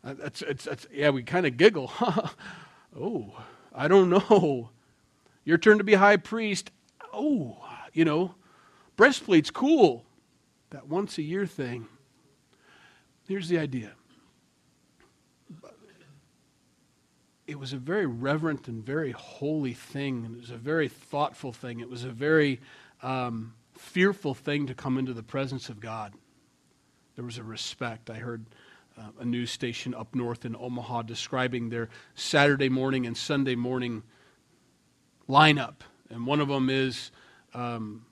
[0.06, 1.92] It's, it's, it's, yeah, we kind of giggle.
[3.00, 3.34] oh,
[3.74, 4.70] I don't know.
[5.44, 6.72] Your turn to be high priest.
[7.14, 7.58] Oh,
[7.94, 8.36] you know,
[8.96, 10.06] breastplate's cool.
[10.70, 11.88] That once a year thing.
[13.28, 13.94] Here's the idea
[17.48, 20.26] it was a very reverent and very holy thing.
[20.26, 21.80] And it was a very thoughtful thing.
[21.80, 22.60] It was a very
[23.04, 26.14] um, fearful thing to come into the presence of God.
[27.16, 28.10] There was a respect.
[28.10, 28.46] I heard
[28.98, 34.04] uh, a news station up north in Omaha describing their Saturday morning and Sunday morning
[35.28, 35.76] lineup.
[36.10, 37.12] And one of them is,
[37.54, 38.06] um,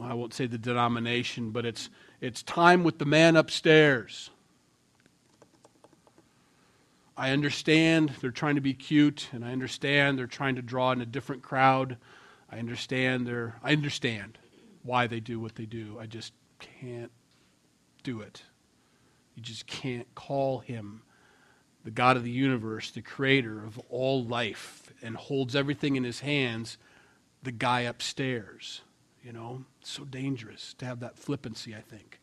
[0.00, 4.30] I won't say the denomination, but it's, it's time with the man upstairs.
[7.16, 11.00] I understand they're trying to be cute, and I understand they're trying to draw in
[11.00, 11.98] a different crowd.
[12.50, 14.38] I understand they're, I understand
[14.82, 15.98] why they do what they do.
[16.00, 17.12] I just can't
[18.02, 18.42] do it.
[19.40, 21.00] You just can't call him
[21.82, 26.20] the God of the universe, the creator of all life, and holds everything in his
[26.20, 26.76] hands,
[27.42, 28.82] the guy upstairs.
[29.24, 32.20] You know, it's so dangerous to have that flippancy, I think.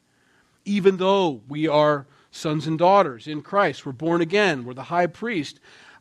[0.63, 5.07] Even though we are sons and daughters in Christ, we're born again, we're the high
[5.07, 5.59] priest,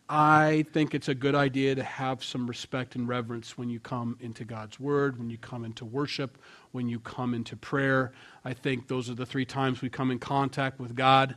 [0.09, 4.17] I think it's a good idea to have some respect and reverence when you come
[4.21, 6.39] into God's Word, when you come into worship,
[6.71, 8.13] when you come into prayer.
[8.45, 11.37] I think those are the three times we come in contact with God.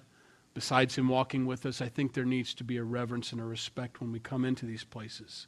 [0.53, 3.45] Besides Him walking with us, I think there needs to be a reverence and a
[3.45, 5.47] respect when we come into these places.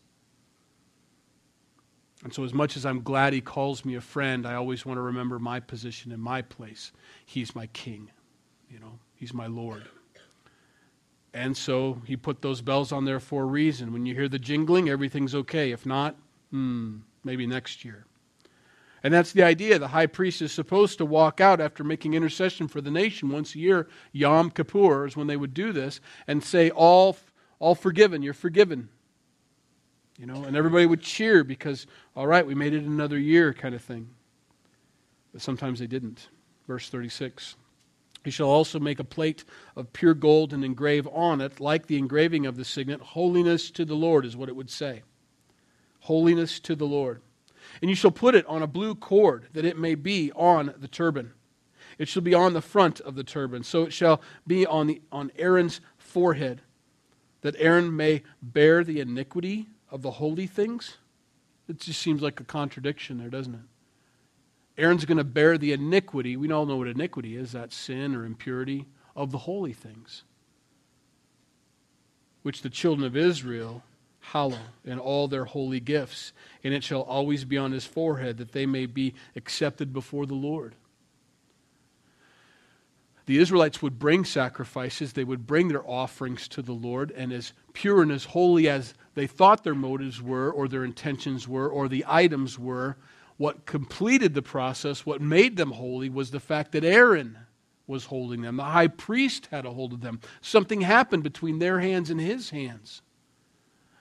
[2.23, 4.97] And so, as much as I'm glad He calls me a friend, I always want
[4.97, 6.91] to remember my position in my place.
[7.25, 8.09] He's my King,
[8.67, 9.83] you know, He's my Lord.
[11.33, 13.93] And so he put those bells on there for a reason.
[13.93, 15.71] When you hear the jingling, everything's okay.
[15.71, 16.15] If not,
[16.49, 18.05] hmm, maybe next year.
[19.03, 19.79] And that's the idea.
[19.79, 23.55] The high priest is supposed to walk out after making intercession for the nation once
[23.55, 23.87] a year.
[24.11, 27.17] Yom Kippur is when they would do this and say, All,
[27.59, 28.89] all forgiven, you're forgiven.
[30.19, 33.73] You know, and everybody would cheer because, all right, we made it another year kind
[33.73, 34.09] of thing.
[35.31, 36.29] But sometimes they didn't.
[36.67, 37.55] Verse 36.
[38.23, 39.43] He shall also make a plate
[39.75, 43.85] of pure gold and engrave on it, like the engraving of the signet, holiness to
[43.85, 45.01] the Lord, is what it would say.
[46.01, 47.21] Holiness to the Lord.
[47.81, 50.87] And you shall put it on a blue cord, that it may be on the
[50.87, 51.33] turban.
[51.97, 53.63] It shall be on the front of the turban.
[53.63, 56.61] So it shall be on, the, on Aaron's forehead,
[57.41, 60.97] that Aaron may bear the iniquity of the holy things.
[61.67, 63.61] It just seems like a contradiction there, doesn't it?
[64.77, 66.37] Aaron's going to bear the iniquity.
[66.37, 70.23] We all know what iniquity is that sin or impurity of the holy things,
[72.43, 73.83] which the children of Israel
[74.21, 76.31] hallow in all their holy gifts.
[76.63, 80.35] And it shall always be on his forehead that they may be accepted before the
[80.35, 80.75] Lord.
[83.25, 87.53] The Israelites would bring sacrifices, they would bring their offerings to the Lord, and as
[87.71, 91.87] pure and as holy as they thought their motives were, or their intentions were, or
[91.87, 92.97] the items were,
[93.41, 97.35] what completed the process, what made them holy, was the fact that Aaron
[97.87, 98.57] was holding them.
[98.57, 100.21] The high priest had a hold of them.
[100.41, 103.01] Something happened between their hands and his hands.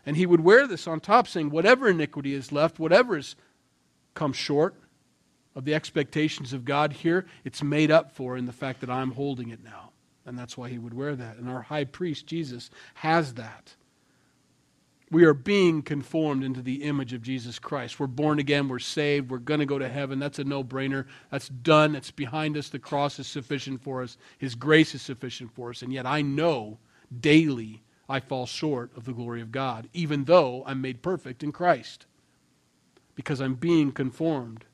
[0.04, 3.34] And he would wear this on top, saying, Whatever iniquity is left, whatever has
[4.12, 4.74] come short
[5.54, 9.12] of the expectations of God here, it's made up for in the fact that I'm
[9.12, 9.92] holding it now.
[10.26, 11.38] And that's why he would wear that.
[11.38, 13.74] And our high priest, Jesus, has that.
[15.10, 17.98] We are being conformed into the image of Jesus Christ.
[17.98, 18.68] We're born again.
[18.68, 19.30] We're saved.
[19.30, 20.20] We're going to go to heaven.
[20.20, 21.06] That's a no brainer.
[21.30, 21.96] That's done.
[21.96, 22.68] It's behind us.
[22.68, 24.18] The cross is sufficient for us.
[24.38, 25.82] His grace is sufficient for us.
[25.82, 26.78] And yet I know
[27.20, 31.50] daily I fall short of the glory of God, even though I'm made perfect in
[31.50, 32.06] Christ,
[33.16, 34.64] because I'm being conformed.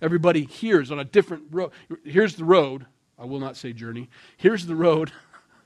[0.00, 1.72] Everybody here is on a different road.
[2.04, 2.86] Here's the road.
[3.18, 4.10] I will not say journey.
[4.36, 5.10] Here's the road.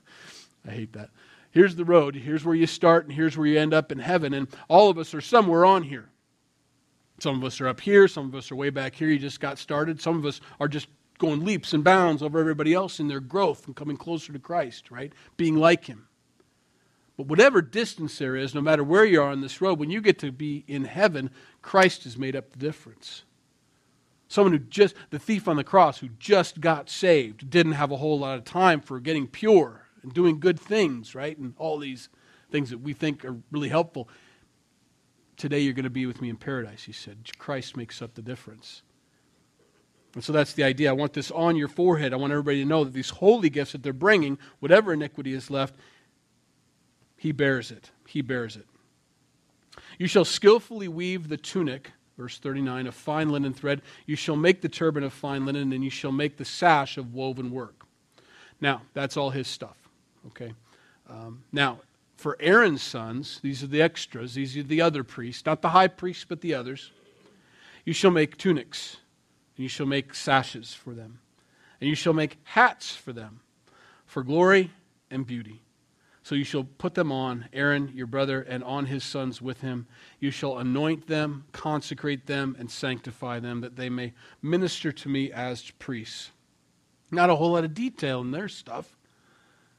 [0.67, 1.11] I hate that
[1.57, 2.15] here's the road.
[2.15, 4.35] Here's where you start, and here's where you end up in heaven.
[4.35, 6.07] And all of us are somewhere on here.
[7.17, 8.07] Some of us are up here.
[8.07, 9.09] Some of us are way back here.
[9.09, 9.99] You just got started.
[9.99, 10.87] Some of us are just
[11.17, 14.91] going leaps and bounds over everybody else in their growth and coming closer to Christ,
[14.91, 15.11] right?
[15.35, 16.07] Being like Him.
[17.17, 19.99] But whatever distance there is, no matter where you are on this road, when you
[19.99, 21.31] get to be in heaven,
[21.63, 23.23] Christ has made up the difference.
[24.27, 27.97] Someone who just, the thief on the cross who just got saved, didn't have a
[27.97, 31.37] whole lot of time for getting pure and doing good things, right?
[31.37, 32.09] And all these
[32.51, 34.09] things that we think are really helpful.
[35.35, 37.17] Today you're going to be with me in paradise, he said.
[37.37, 38.81] Christ makes up the difference.
[40.15, 40.89] And so that's the idea.
[40.89, 42.13] I want this on your forehead.
[42.13, 45.51] I want everybody to know that these holy gifts that they're bringing, whatever iniquity is
[45.51, 45.75] left,
[47.17, 47.91] he bears it.
[48.07, 48.65] He bears it.
[49.99, 53.81] You shall skillfully weave the tunic, verse 39, of fine linen thread.
[54.05, 57.13] You shall make the turban of fine linen, and you shall make the sash of
[57.13, 57.85] woven work.
[58.59, 59.86] Now, that's all his stuff.
[60.27, 60.53] Okay?
[61.09, 61.79] Um, now,
[62.17, 65.87] for Aaron's sons, these are the extras, these are the other priests, not the high
[65.87, 66.91] priests, but the others.
[67.85, 68.97] You shall make tunics,
[69.55, 71.19] and you shall make sashes for them,
[71.79, 73.41] and you shall make hats for them,
[74.05, 74.71] for glory
[75.11, 75.61] and beauty.
[76.23, 79.87] So you shall put them on Aaron, your brother, and on his sons with him.
[80.19, 84.11] You shall anoint them, consecrate them, and sanctify them, that they may
[84.41, 86.31] minister to me as priests.
[87.11, 88.96] Not a whole lot of detail in their stuff.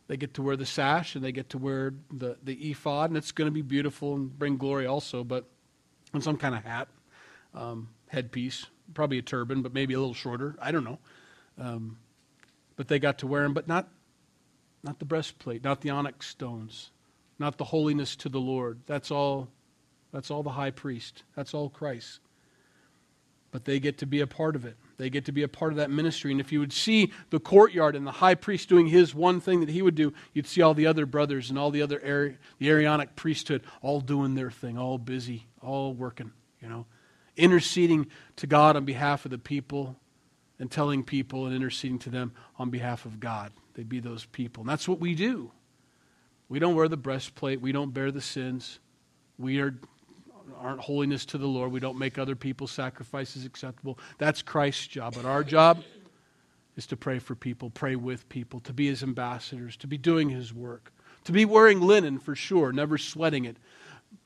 [0.09, 3.17] They get to wear the sash and they get to wear the, the ephod, and
[3.17, 5.45] it's going to be beautiful and bring glory also, but
[6.15, 6.89] on some kind of hat,
[7.55, 10.57] um, headpiece, probably a turban, but maybe a little shorter.
[10.61, 10.99] I don't know.
[11.59, 11.99] Um,
[12.77, 13.89] but they got to wear them, but not,
[14.83, 16.91] not the breastplate, not the onyx stones,
[17.39, 18.81] not the holiness to the Lord.
[18.87, 19.49] That's all.
[20.11, 21.23] That's all the high priest.
[21.37, 22.21] That's all Christ.
[23.51, 24.77] But they get to be a part of it.
[24.99, 26.33] They get to be a part of that ministry.
[26.33, 29.61] And if you would see the courtyard and the high priest doing his one thing
[29.61, 32.37] that he would do, you'd see all the other brothers and all the other Ari-
[32.59, 36.85] the Aaronic priesthood all doing their thing, all busy, all working, you know,
[37.37, 39.97] interceding to God on behalf of the people
[40.59, 43.53] and telling people and interceding to them on behalf of God.
[43.75, 44.63] They'd be those people.
[44.63, 45.53] And that's what we do.
[46.49, 48.81] We don't wear the breastplate, we don't bear the sins.
[49.39, 49.79] We are
[50.61, 51.73] aren't holiness to the Lord.
[51.73, 53.99] We don't make other people's sacrifices acceptable.
[54.19, 55.15] That's Christ's job.
[55.15, 55.83] But our job
[56.77, 60.29] is to pray for people, pray with people, to be his ambassadors, to be doing
[60.29, 60.93] his work,
[61.25, 63.57] to be wearing linen for sure, never sweating it,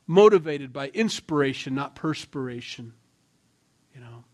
[0.06, 2.92] motivated by inspiration, not perspiration.
[3.94, 4.24] You know,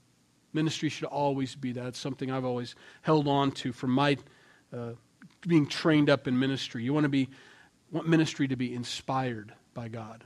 [0.52, 1.86] ministry should always be that.
[1.86, 4.16] It's something I've always held on to from my
[4.76, 4.90] uh,
[5.46, 6.82] being trained up in ministry.
[6.82, 7.28] You want to be
[7.90, 10.24] want ministry to be inspired by God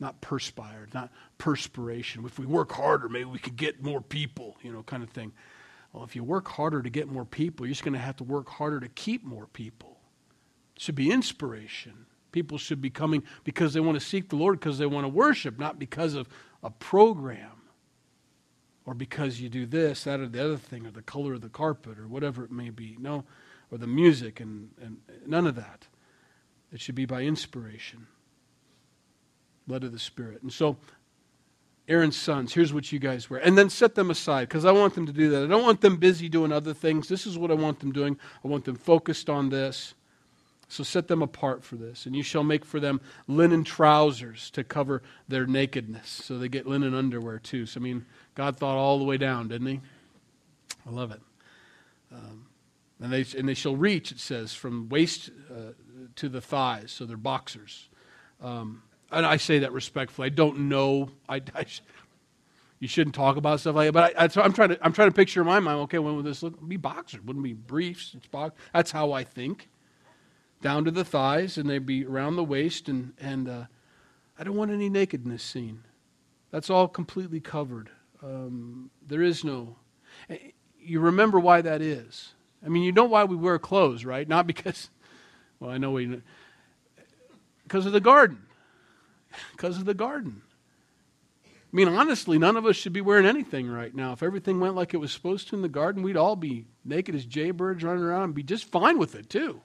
[0.00, 2.24] not perspired, not perspiration.
[2.24, 5.32] If we work harder, maybe we could get more people, you know, kind of thing.
[5.92, 8.24] Well, if you work harder to get more people, you're just going to have to
[8.24, 9.98] work harder to keep more people.
[10.76, 12.06] It should be inspiration.
[12.32, 15.08] People should be coming because they want to seek the Lord, because they want to
[15.08, 16.28] worship, not because of
[16.62, 17.60] a program
[18.86, 21.48] or because you do this, that, or the other thing, or the color of the
[21.48, 22.96] carpet, or whatever it may be.
[22.98, 23.24] No,
[23.70, 25.86] or the music and, and none of that.
[26.72, 28.06] It should be by inspiration,
[29.70, 30.42] led of the Spirit.
[30.42, 30.76] And so,
[31.88, 33.40] Aaron's sons, here's what you guys wear.
[33.40, 35.44] And then set them aside because I want them to do that.
[35.44, 37.08] I don't want them busy doing other things.
[37.08, 38.16] This is what I want them doing.
[38.44, 39.94] I want them focused on this.
[40.68, 42.06] So set them apart for this.
[42.06, 46.08] And you shall make for them linen trousers to cover their nakedness.
[46.08, 47.66] So they get linen underwear too.
[47.66, 48.06] So, I mean,
[48.36, 49.80] God thought all the way down, didn't He?
[50.86, 51.20] I love it.
[52.12, 52.46] Um,
[53.00, 55.72] and, they, and they shall reach, it says, from waist uh,
[56.14, 56.92] to the thighs.
[56.92, 57.88] So they're boxers.
[58.40, 60.26] Um, and I say that respectfully.
[60.26, 61.10] I don't know.
[61.28, 61.66] I, I
[62.78, 63.92] you shouldn't talk about stuff like that.
[63.92, 65.80] But I, am trying to I'm trying to picture in my mind.
[65.80, 66.66] Okay, when would this look?
[66.66, 67.20] Be boxers?
[67.22, 68.14] Wouldn't be briefs.
[68.16, 68.54] It's box.
[68.72, 69.68] That's how I think
[70.62, 72.88] down to the thighs, and they'd be around the waist.
[72.88, 73.64] And, and uh,
[74.38, 75.84] I don't want any nakedness seen.
[76.50, 77.90] That's all completely covered.
[78.22, 79.76] Um, there is no.
[80.28, 80.36] Eh,
[80.78, 82.32] you remember why that is.
[82.64, 84.26] I mean, you know why we wear clothes, right?
[84.28, 84.90] Not because,
[85.58, 86.20] well, I know we.
[87.62, 88.46] Because of the garden.
[89.52, 90.42] Because of the garden.
[91.44, 94.12] I mean, honestly, none of us should be wearing anything right now.
[94.12, 97.14] If everything went like it was supposed to in the garden, we'd all be naked
[97.14, 99.60] as jaybirds running around and be just fine with it, too.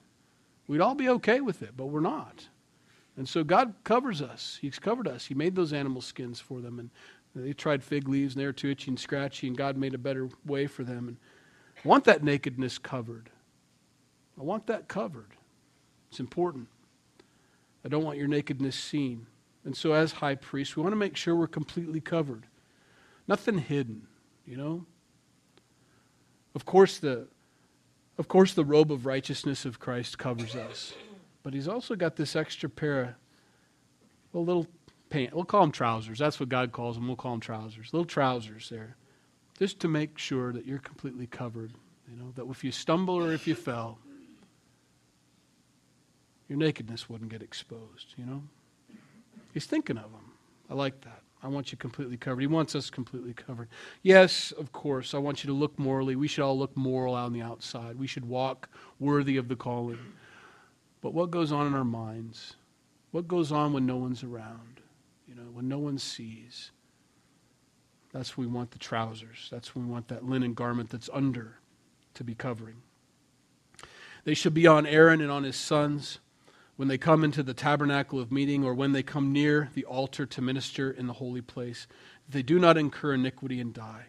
[0.68, 2.48] We'd all be okay with it, but we're not.
[3.16, 4.58] And so God covers us.
[4.60, 5.26] He's covered us.
[5.26, 6.78] He made those animal skins for them.
[6.78, 6.90] And
[7.34, 9.98] they tried fig leaves and they were too itchy and scratchy, and God made a
[9.98, 11.08] better way for them.
[11.08, 11.16] And
[11.84, 13.30] I want that nakedness covered.
[14.38, 15.32] I want that covered.
[16.10, 16.68] It's important.
[17.84, 19.26] I don't want your nakedness seen.
[19.66, 22.46] And so, as high priest, we want to make sure we're completely covered.
[23.26, 24.06] Nothing hidden,
[24.46, 24.86] you know?
[26.54, 27.26] Of course, the
[28.16, 30.94] of course, the robe of righteousness of Christ covers us.
[31.42, 33.08] But he's also got this extra pair of
[34.32, 34.66] well, little
[35.10, 35.34] pants.
[35.34, 36.18] We'll call them trousers.
[36.18, 37.08] That's what God calls them.
[37.08, 37.92] We'll call them trousers.
[37.92, 38.96] Little trousers there.
[39.58, 41.72] Just to make sure that you're completely covered.
[42.08, 43.98] You know, that if you stumble or if you fell,
[46.48, 48.42] your nakedness wouldn't get exposed, you know?
[49.56, 50.32] He's thinking of them.
[50.68, 51.22] I like that.
[51.42, 52.42] I want you completely covered.
[52.42, 53.70] He wants us completely covered.
[54.02, 56.14] Yes, of course, I want you to look morally.
[56.14, 57.98] We should all look moral on the outside.
[57.98, 58.68] We should walk
[59.00, 60.12] worthy of the calling.
[61.00, 62.56] But what goes on in our minds?
[63.12, 64.82] What goes on when no one's around?
[65.26, 66.70] You know, when no one sees?
[68.12, 69.48] That's when we want the trousers.
[69.50, 71.60] That's when we want that linen garment that's under
[72.12, 72.82] to be covering.
[74.24, 76.18] They should be on Aaron and on his sons
[76.76, 80.26] when they come into the tabernacle of meeting or when they come near the altar
[80.26, 81.86] to minister in the holy place,
[82.28, 84.06] they do not incur iniquity and die.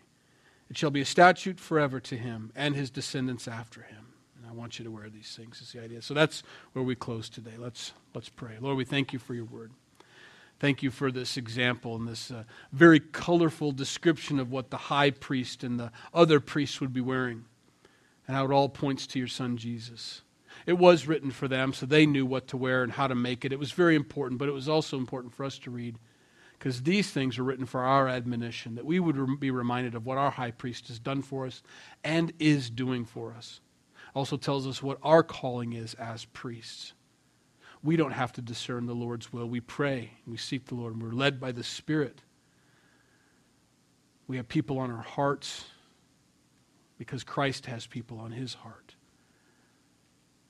[0.69, 4.07] It shall be a statute forever to him and his descendants after him.
[4.35, 6.01] And I want you to wear these things, is the idea.
[6.01, 6.43] So that's
[6.73, 7.53] where we close today.
[7.57, 8.57] Let's, let's pray.
[8.59, 9.71] Lord, we thank you for your word.
[10.59, 12.43] Thank you for this example and this uh,
[12.73, 17.45] very colorful description of what the high priest and the other priests would be wearing,
[18.27, 20.23] and how it all points to your son Jesus.
[20.67, 23.45] It was written for them, so they knew what to wear and how to make
[23.45, 23.53] it.
[23.53, 25.97] It was very important, but it was also important for us to read
[26.59, 30.17] because these things are written for our admonition, that we would be reminded of what
[30.17, 31.63] our high priest has done for us
[32.03, 33.61] and is doing for us.
[34.13, 36.93] Also tells us what our calling is as priests.
[37.81, 39.47] We don't have to discern the Lord's will.
[39.47, 42.21] We pray, we seek the Lord, and we're led by the Spirit.
[44.27, 45.63] We have people on our hearts
[46.97, 48.86] because Christ has people on his heart.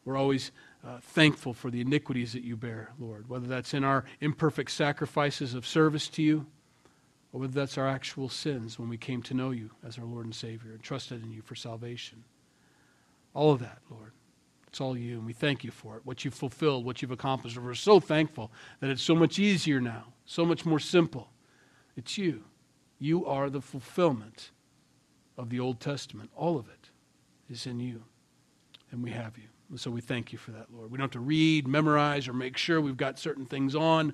[0.08, 0.54] We're always
[0.88, 5.54] uh, thankful for the iniquities that you bear, Lord, whether that's in our imperfect sacrifices
[5.54, 6.46] of service to you,
[7.34, 10.24] or whether that's our actual sins when we came to know you as our Lord
[10.24, 12.24] and Savior and trusted in you for salvation.
[13.34, 14.14] All of that, Lord.
[14.70, 16.06] It's all you, and we thank you for it.
[16.06, 17.58] What you've fulfilled, what you've accomplished.
[17.58, 18.50] We're so thankful
[18.80, 21.32] that it's so much easier now, so much more simple.
[21.98, 22.46] It's you.
[22.98, 24.52] You are the fulfillment
[25.38, 26.30] of the Old Testament.
[26.34, 26.92] All of it
[27.50, 28.04] is in you,
[28.90, 29.50] and we have you.
[29.76, 30.92] So we thank you for that, Lord.
[30.92, 34.14] We don't have to read, memorize, or make sure we've got certain things on,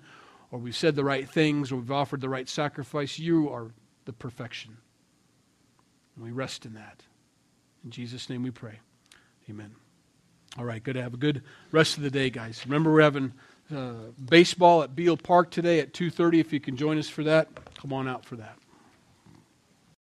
[0.52, 3.20] or we've said the right things, or we've offered the right sacrifice.
[3.20, 3.72] You are
[4.06, 4.78] the perfection.
[6.16, 7.04] And we rest in that.
[7.84, 8.80] In Jesus' name we pray.
[9.50, 9.76] Amen.
[10.58, 12.64] All right, good to have a good rest of the day, guys.
[12.66, 13.34] Remember, we're having
[13.76, 13.94] uh,
[14.30, 16.40] baseball at Beal Park today at 2.30.
[16.40, 18.58] If you can join us for that, come on out for that.